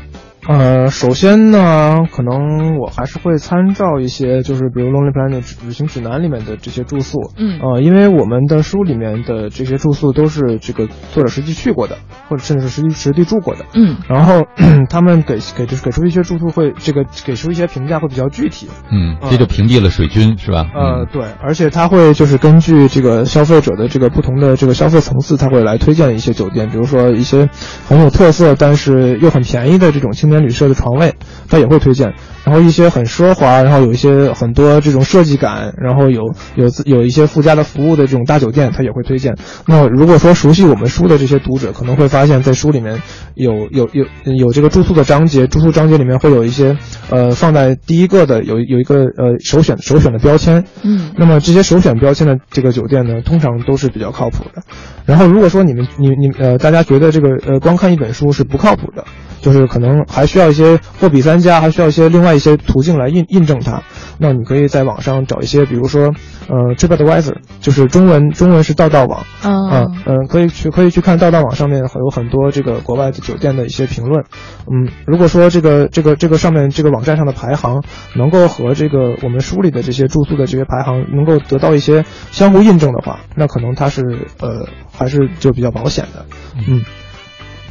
[0.49, 7.61] 呃，首先呢，可能我还是会参照一些，就是比如《Lonely Planet》旅行指南里面的这些住宿，嗯。
[7.61, 11.99] 呃，因为我们的书里面的这些住宿都是这个作者实际去过的，
[12.30, 13.99] 或者甚至是实际实地住过的，嗯。
[14.09, 14.42] 然后
[14.88, 19.28] 他们给给就是给出一些住宿会这个给出一些评价会比较具体，嗯，呃。
[19.30, 20.66] 这就屏蔽了水军，是吧？
[20.74, 21.07] 呃，嗯。
[21.12, 27.51] 对，而且他会就是根据这个消费者的这个不同的这个消费层次，他会来推荐一些酒店，比如说一些
[27.86, 31.14] 很有特色但是又很便宜的这种青年旅社的床位，
[31.49, 32.14] 他也会推荐。
[32.45, 39.36] 然后一些很奢华，然后有一些很多这种设计感，然后有有自有一些附加的服务的这种大酒店，他也会推荐。
[39.66, 43.03] 那如果说熟悉我们书的这些读者，可能会发现，在书里面
[43.34, 46.78] 有有有有这个住宿的章节，住宿章节里面会有一些
[47.11, 54.62] 呃放在第一个的有有一个呃首选首选的标签，嗯那么这些首选标签的这个酒店呢，通常都是比较靠谱的。
[55.05, 59.05] 然后如果说你们你你呃大家觉得这个呃光看一本书是不靠谱的，
[59.49, 63.82] 就是可能还需要一些货比三家，还需要一些另外一些途径来印印证它，
[64.18, 66.12] 那你可以在网上找一些，比如说
[66.49, 69.20] 呃 TripAdvisor，就是中文中文是道道网。
[69.42, 74.24] 啊嗯，嗯，可以去可以去看道道网上面有很多这个国外的酒店的一些评论，
[74.70, 77.82] 嗯，如果说这个这个这个上面这个网站上的排行
[78.14, 84.03] 能够和这个我们书里的这些住宿的这些排行能够得到一些相互印证的话，那可能它是
[84.40, 86.26] 呃还是就比较保险的，
[86.68, 86.82] 嗯。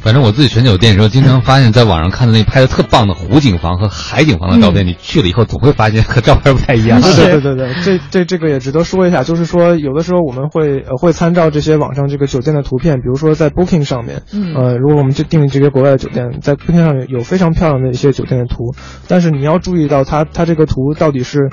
[0.00, 7.00] 反正我自己选酒店的时候，经常发现，在网上看的那拍的特棒的湖景房和海景房的照片，你去了以后总会发现和照片不太一样。
[7.02, 18.74] 对对对对对，这这这个也值得说一下，就是说有的时候我们会呃会参照这些网上这个酒店的图片，比如说在 Booking 上面，嗯呃，如果我们就订这些国外的酒店，在 Booking 上面有非常漂亮的一些酒店的图，
[19.08, 21.50] 但是你要注意到它它这个图到底是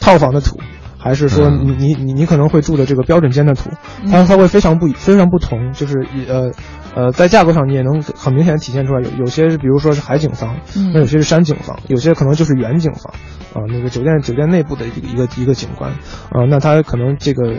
[0.00, 0.58] 套房的图。
[1.00, 3.70] 还是说嗯你你你你可能会住的这个标准间的图，
[4.02, 6.50] 嗯它它会非常不非常不同，就是一呃
[6.94, 13.14] 呃在价格上你也能很明显的体现出来，有有些是比如说是海景房，嗯那有些是山景房，有些可能就是远景房，
[13.54, 15.90] 啊、那个酒店酒店内部的一个一个一个景观，
[16.30, 17.54] 啊、那它可能这个、呃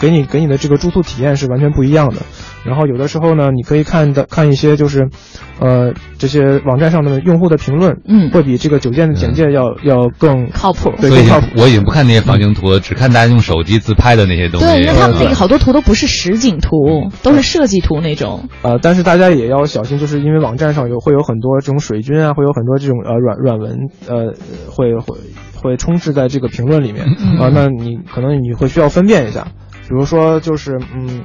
[0.00, 2.22] 给你给你的这个住宿体验是完全不一样的。
[2.64, 5.08] 然后有的时候呢，你可以看的看一些就是，
[5.58, 10.92] 呃，这些网站上的用户的评论，嗯会比这个酒店的简介要、要更靠谱。
[11.00, 11.46] 对更靠谱。
[11.56, 14.66] 我已经不看那些房型图了，只看大家用手机自拍的那些东西。
[14.66, 18.48] 对，因为他们那个好多图都不是实景图，都是设计图那种。
[18.70, 24.32] 呃，但是大家也要小心，就是因为网站上有会有很多这种水军啊，会有很多这种呃软软文，呃，
[24.70, 25.16] 会会
[25.60, 27.04] 会充斥在这个评论里面
[27.40, 29.48] 啊、那你可能你会需要分辨一下，
[29.88, 31.22] 比如说就是嗯。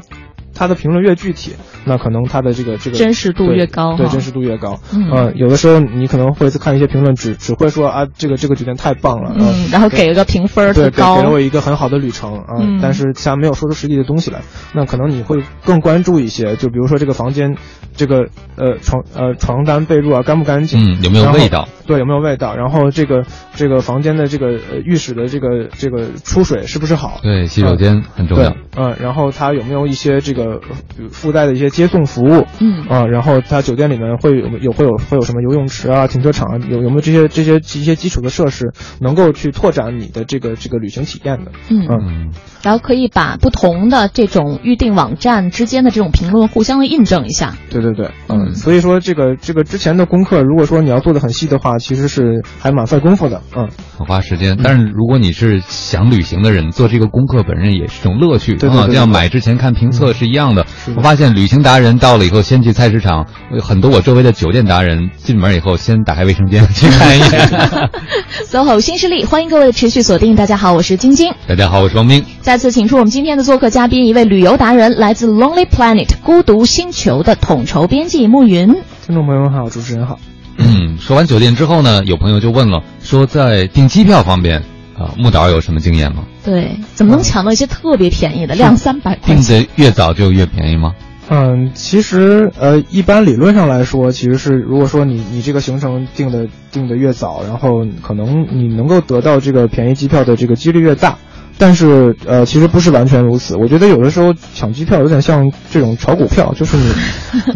[0.56, 1.54] 它的评论越具体，
[1.86, 4.80] 那可能他的这个这个真实度越高哈对真实度越高。
[4.94, 11.34] 嗯呃有的时候你可能会看一些评论，只只会说啊，这个这个酒店太棒了，呃嗯，然后给了个评分儿对，高给给了。
[11.34, 14.42] 我一个很好的旅程啊、嗯但是他没有说出实际的东西来，
[14.74, 17.58] 那可能你会更关注一些，就比如说这个房间，
[17.96, 21.68] 这个呃床呃床单被褥啊干不干净，嗯，有没有味道？
[21.88, 22.56] 对，有没有味道？
[22.56, 23.26] 然后这个
[23.56, 27.20] 这个房间的这个呃浴室的这个这个出水是不是好？
[27.22, 32.46] 对，洗手间很重要。，嗯，然后它有没有一些这个呃附带的一些接送服务？
[32.60, 32.86] 嗯。
[32.88, 41.52] 啊，然后它酒店里面会有有会有会有什么游泳池啊、停车场啊，有有没有这些这些一些基础的设施，能够去拓展你的这个这个旅行体验的？
[41.70, 42.32] 嗯，嗯，
[42.64, 47.56] 然后可以把不同的这种预订网站之间的这种评论互相的印证一下。
[47.70, 48.54] 对对对，嗯。
[48.54, 53.68] 所以说这个这个之前的功课，如果说你要做的很细的话，其实是还蛮费功夫的，嗯，
[53.98, 54.58] 很花时间。
[54.64, 58.86] 但是如果你是想旅行的人，做这个功课本身也是一种乐趣啊，对对对。
[58.86, 60.66] 对就像买之前看评测是一样的。
[60.96, 67.90] 我发现旅行达人到了以后，先去菜市场，有很多我周围的酒店达人进门以后，先打开卫生间 去看一眼。
[68.48, 70.36] SOHO 新势力，欢迎各位持续锁定。
[70.36, 71.34] 大家好，我是晶晶。
[71.48, 72.24] 大家好，我是王冰。
[72.42, 78.76] 再次请出我们今天的做客嘉宾，一位旅游达人，来自 Lonely Planet 孤独星球的统筹编辑暮云。
[79.06, 80.20] 听众朋友们好，主持人好。
[80.58, 84.64] 嗯，说完酒店之后呢，有朋友就问了，说在订机票方面
[84.98, 86.24] 啊，木导有什么经验吗？
[86.44, 89.62] 对，怎么能抢到一些特别便宜的，两三百块订钱？
[89.62, 90.94] 的越早就越便宜吗？
[91.28, 101.18] 嗯，其实呃，一般理论上来说，其实是如果说你你这个行程定的定的越早，然后可能你能够得到这个便宜机票的这个几率越大。
[101.58, 103.56] 但是呃，其实不是完全如此。
[103.56, 106.84] 我觉得有的时候抢机票有点像这种炒股票，就是你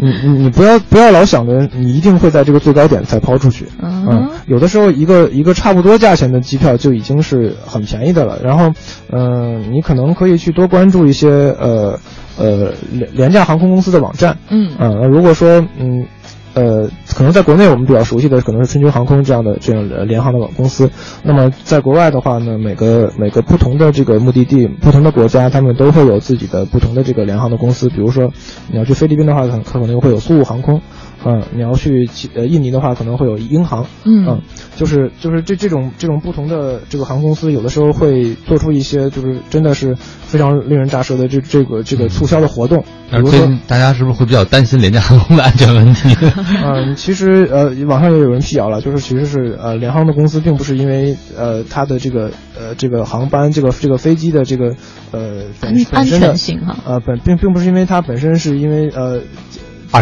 [0.00, 3.66] 你你你不要不要老想着你一定会在这个最高点才抛出去。
[3.82, 8.38] 嗯，有的时候一个一个差不多价钱的机票就已经是很便宜的了。
[8.42, 8.72] 然后
[9.12, 11.98] 嗯，你可能可以去多关注一些呃。
[12.38, 16.06] 呃，廉廉价航空公司的网站，嗯，呃，如果说，嗯，
[16.54, 20.90] 呃，可能在国内我们比较熟悉的可能是春秋航空这样的这样的联航的公司，
[21.22, 28.32] 那么在国外的话呢，每个每个不同的这个目的地、不同的国家，他们都会有自己的不同的这个联航的公司，比如说
[28.70, 30.80] 你要去菲律宾的话，可可能会有苏武航空。
[31.24, 34.40] 嗯，你要去呃印尼的话，可能会有英航，嗯，
[34.76, 42.84] 就是就是这这种这种不同的这个航空公司，有的时候会做出一些就是真的是非常令人咋舌的这这个这个促销的活动。
[43.10, 46.16] 比如说，大家是不是会比较担心廉价航空的安全问题？
[46.64, 54.74] 嗯，其实呃网上也有人辟谣了，就是其实是呃联航的公司并不是因为呃它的这个呃这个航班这个这个飞机的这个
[55.10, 59.20] 呃安安全性哈，呃本并并不是因为它本身是因为呃。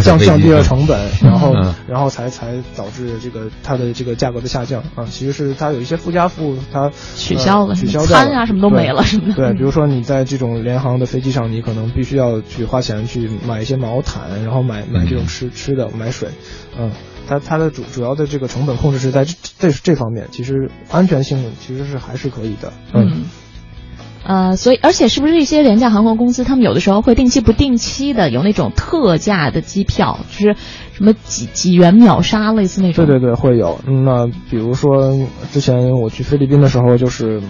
[0.00, 1.54] 降降低了成本，然后
[1.86, 9.34] 然后才才导致这个它的这个价格的下降啊，其实是它有一些附加服务它取消了，取消餐啊什么都没了，是吗？
[9.34, 16.28] 对，比如说你在这种联航的飞机上，你可能必须要去花钱去买一些毛毯，然后买买这种吃吃的，买水，
[16.78, 16.90] 嗯，
[17.26, 23.24] 它它的主主要的这个成本控制是在这这这方面，其实安全性其实是还是可以的，嗯。
[24.28, 30.56] 呃，所以而且是不是一些廉价航空公司，他们有的时候会定期不定期的有那种特价的机票，就是
[30.92, 33.06] 什么几几元秒杀，类似那种。
[33.06, 33.80] 对对对，会有。
[33.86, 35.16] 那比如说
[35.50, 37.40] 之前我去菲律宾的时候，就是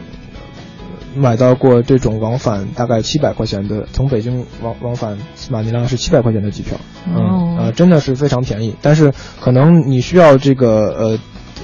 [1.17, 5.19] 买到过这种往返大概七百块钱的，从北京往往返
[5.51, 6.79] 马尼拉是七百块钱的机票。
[7.13, 7.57] 哦。
[7.59, 11.19] 呃，真的是非常便宜，但是可能你需要这个呃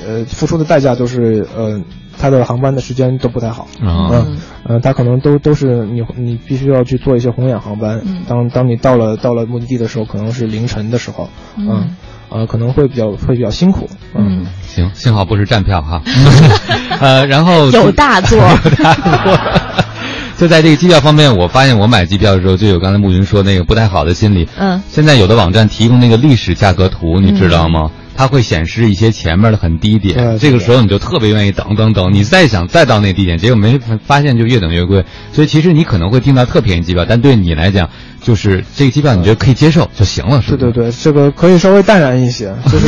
[0.05, 1.81] 呃付出的代价就是呃。
[2.24, 11.28] 它的航班的时间都不太好，嗯，呃，它可能都都是你你必须要去做一些红眼航班，当当你到了到了目的地的时候，可能是凌晨的时候，
[11.59, 11.90] 嗯，
[12.30, 16.01] 呃，可能会比较会比较辛苦，嗯，行，幸好不是站票哈，
[16.98, 19.38] 呃，然后 有大座， 有大座，
[20.38, 27.90] 就在这个机票方面，我发现我买机票的时候就有刚才慕云说那个不太好的心理，嗯，现在有的网站提供那个历史价格图，你知道吗？
[28.16, 35.05] 它会显示一些前面的很低点，这个时候你就特别愿意等等等，你再想再到那低点，结果没发现就越等越贵。
[35.32, 37.91] 所以其实你可能会订到特便宜机票，但对你来讲，
[38.23, 42.86] 就是这个机票你觉得可以接受就行了，是对对对，这个可以稍微淡然一些， 就是，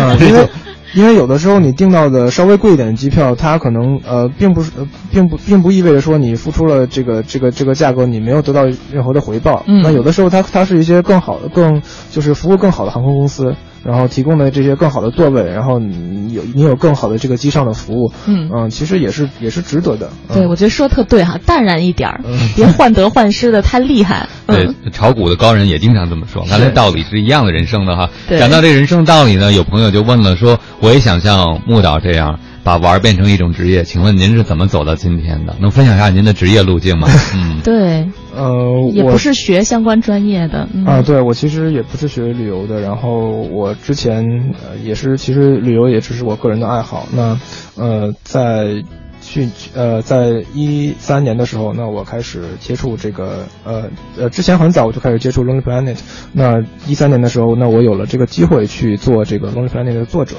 [0.00, 0.48] 啊， 因为
[0.92, 4.72] 因为有的时候你订到的稍微贵一点的机票，它可能呃并不是
[5.12, 9.64] 并不并不意味着说你付出了这个这个这个价格你没有得到任何的回报。
[9.84, 11.80] 那有的时候它它是一些更好的更
[12.10, 13.54] 就是服务更好的航空公司。
[13.84, 20.10] 然后提供的这些更好的座位，然后你有你有更好的这个机上的服务，嗯嗯，其实也是也是值得的。
[20.32, 22.20] 对，我觉得说特对哈，淡然一点儿，
[22.54, 24.28] 别患得患失的太厉害。
[24.46, 28.10] 对，炒股的高人也经常这么说，原来道理是一样的人生的哈。
[28.28, 32.38] 对，讲到这人生道理呢，有朋友就问了，说我也想像木导这样。
[32.62, 35.56] 把玩变成一种职业，请问您是怎么走到今天的？
[35.60, 37.08] 能分享一下您的职业路径吗？
[37.34, 38.06] 嗯， 对，
[38.40, 47.06] 呃，也不是学相关专业的啊，对我其实也不是学旅游的，然后我之前呃也是，其实旅游也只是我个人的爱好。
[47.12, 47.38] 那
[47.76, 48.82] 呃，在
[49.20, 55.98] 去呃在一三年的时候，那我开始接触这个呃呃之前很早我就开始接触 Lonely Planet。
[56.32, 60.36] 那一三年的时候，那我有了这个机会去做这个 Lonely Planet 的作者。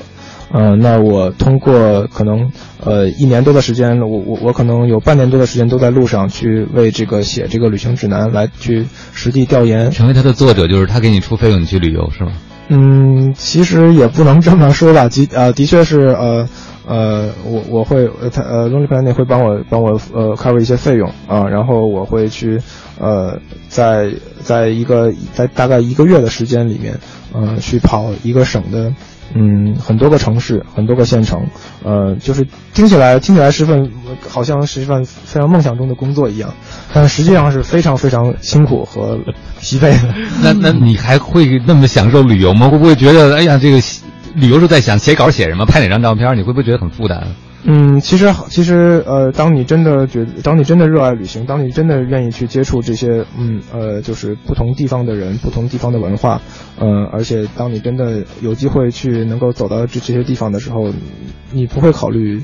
[0.54, 2.52] 嗯，那我通过可能
[2.84, 12.34] 呃一年多的时间，我我我可能有半年多的时间都在路上去为这个写这个旅行指南来去实地调研，成为他的作者，就是他给你出费用你去旅游是吗？
[12.68, 16.48] 嗯，其实也不能这么说吧，的呃的确是呃
[16.86, 22.60] 呃我我会呃他呃 Lonely Planet 会帮我帮我呃 cover 一些费用啊，然后我会去
[23.00, 24.12] 呃在
[24.42, 27.00] 在一个在大概一个月的时间里面，
[27.34, 28.94] 呃去跑一个省的。
[29.34, 31.46] 嗯，很多个城市，很多个县城，
[31.84, 33.92] 呃，就是听起来听起来是份，
[34.28, 36.54] 好像是一份非常梦想中的工作一样，
[36.94, 39.18] 但实际上是非常非常辛苦和
[39.60, 40.14] 疲惫的。
[40.44, 42.68] 那那你还会那么享受旅游吗？
[42.70, 43.82] 会不会觉得，哎呀，这个
[44.36, 46.38] 旅游是在想写稿写什么，拍哪张照片？
[46.38, 47.28] 你会不会觉得很负担？
[47.64, 56.42] 嗯，其实其实呃，当你真的觉，当你真的热爱旅行，当你真的愿意去接触这些，嗯呃，就是不同地方的人，不同地方的文化，
[56.80, 60.92] 呃，而且当你真的有机会去能够走到这这些地方的时候，
[61.52, 62.42] 你不会考虑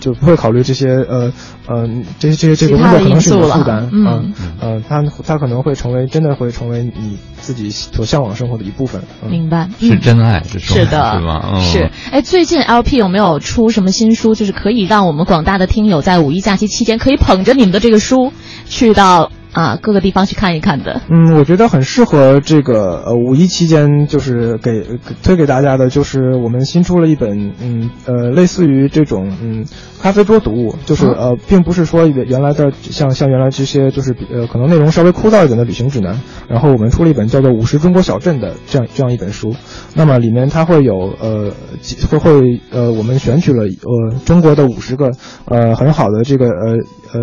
[0.00, 1.32] 就不会考虑这些呃
[1.66, 1.86] 呃
[2.18, 4.32] 这些这些这个工作可能是你因素了的负担，嗯。
[4.40, 9.00] 嗯呃，它它可能会成为真的会成为你自己所向往生活的一部分。
[9.22, 11.48] 嗯明白，是嗯真爱，是的，是吧？
[11.54, 11.90] 嗯、是。
[12.10, 14.34] 哎，最近 LP 有没有出什么新书？
[14.34, 18.32] 就是可以让我们广大的听友在五一假期期间可以捧着你们的这个书，
[18.68, 21.00] 去到啊各个地方去看一看的。
[21.08, 29.64] 嗯，我觉得很适合这个呃五一期间，就是给给推给大家的，就是我们新出了一本嗯呃类似于这种嗯
[30.02, 36.20] 咖啡桌读物，就是哦呃并不是说原原来的像像原来这些就是比呃可能内容稍微枯燥一点的旅行指南，
[36.50, 39.54] 然后我们出了一本叫做《五十中国小镇》的这样这样一本书，
[39.94, 45.12] 那么里面它会有呃几会会呃我们选取了呃中国的五十个
[45.46, 46.76] 呃很好的这个呃
[47.14, 47.20] 呃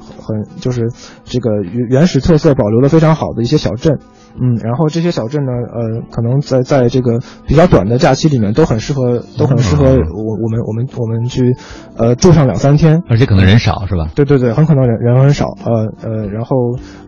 [0.00, 0.90] 很就是
[1.24, 3.98] 这个原始特色保留的非常好的一些小镇，
[4.34, 11.56] 嗯，然后这些小镇呢，呃，可能在在这个比较短的假期里面都很适合，都很适合我我们我们我们去
[11.96, 14.10] 呃住上两三天，而且可能人少是吧？
[14.14, 16.56] 对对对，很可能人人很少，呃呃，然后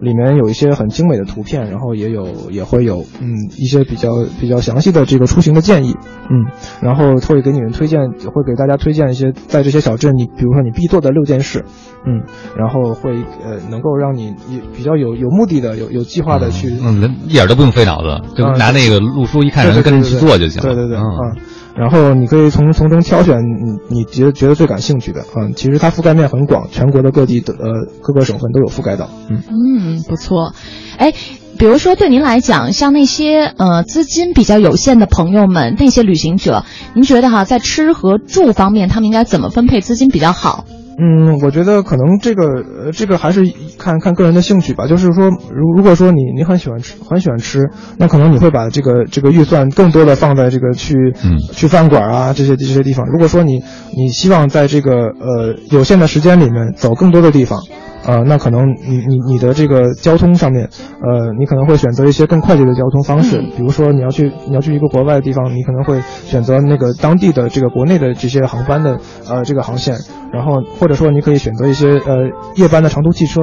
[0.00, 5.94] 里面有一些很精美的图片，然后也有也会有嗯一些比较比较详细的这个出行的建议，
[6.28, 6.46] 嗯，
[6.82, 11.64] 然后会给你们推荐，会给大家推荐一些在这些小镇你比如说你必做的六件事，
[12.04, 12.22] 嗯，
[12.56, 16.68] 然后会呃能够让你也比较有有目的的有有计划的去。
[16.82, 20.74] 嗯，一点都不用费脑子，就嗯拿那个路书一看，然后对对跟着去做就行了。
[20.74, 21.36] 对对对，嗯，嗯，
[21.76, 29.43] 然后你可以从从中挑选你你觉得觉得最感兴趣的，嗯，其实它覆盖面很广，全国的各地的呃各个省份都有覆盖到，嗯。
[29.48, 30.52] 嗯，不错。
[30.98, 31.12] 哎，
[31.59, 36.64] 比如说对您来讲，像那些呃资金比较有限的朋友们，那些旅行者，
[36.94, 40.64] 您觉得哈，在吃和住方面，他们应该怎么分配资金比较好？
[40.98, 42.44] 嗯，我觉得可能这个
[42.85, 43.43] 呃，这个还是
[43.78, 44.86] 看看个人的兴趣吧。
[44.86, 50.94] 就是说，如如果说你你很喜欢吃，很喜欢吃，那可能你会把这个这个预算更多的放在这个去
[51.24, 53.06] 嗯去饭馆啊这些这些地方。
[53.06, 53.62] 如果说你
[53.97, 57.59] 你希望在这个呃有限的时间里面走更多的地方。
[58.04, 60.68] 呃，那可能你你你的这个交通上面，
[61.00, 63.50] 呃，你可能会选择一些更快捷的交通方式，嗯。
[63.56, 68.98] 比如说你要去你要去一个国外的地方，你可能会选择那个当地的这个国内的这些航班的
[69.28, 69.96] 呃这个航线，
[70.32, 73.42] 然后或者说你可以选择一些呃夜班的长途汽车，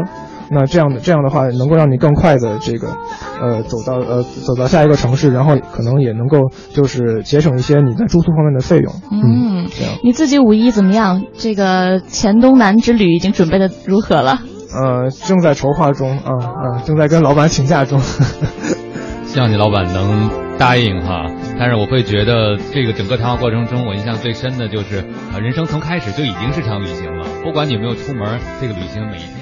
[0.52, 2.88] 那这样的这样的话能够让你更快的这个
[3.42, 9.94] 呃走到呃走到下一个城市，然后可能也能够就是节省一些你在住宿方面的费用，嗯，这样。
[10.04, 11.24] 你自己五一怎么样？
[11.34, 14.40] 这个黔东南之旅已经准备的如何了？
[14.72, 18.00] 呃，正在筹划中啊啊，正在跟老板请假中。
[19.26, 21.26] 希望你老板能答应哈。
[21.60, 25.00] 但是我会觉得这个整个谈话过程中，我印象最深的就是，
[25.32, 29.39] 啊，人生从开始就已经是场旅行了，不管你有没有出门，这个旅行每一天。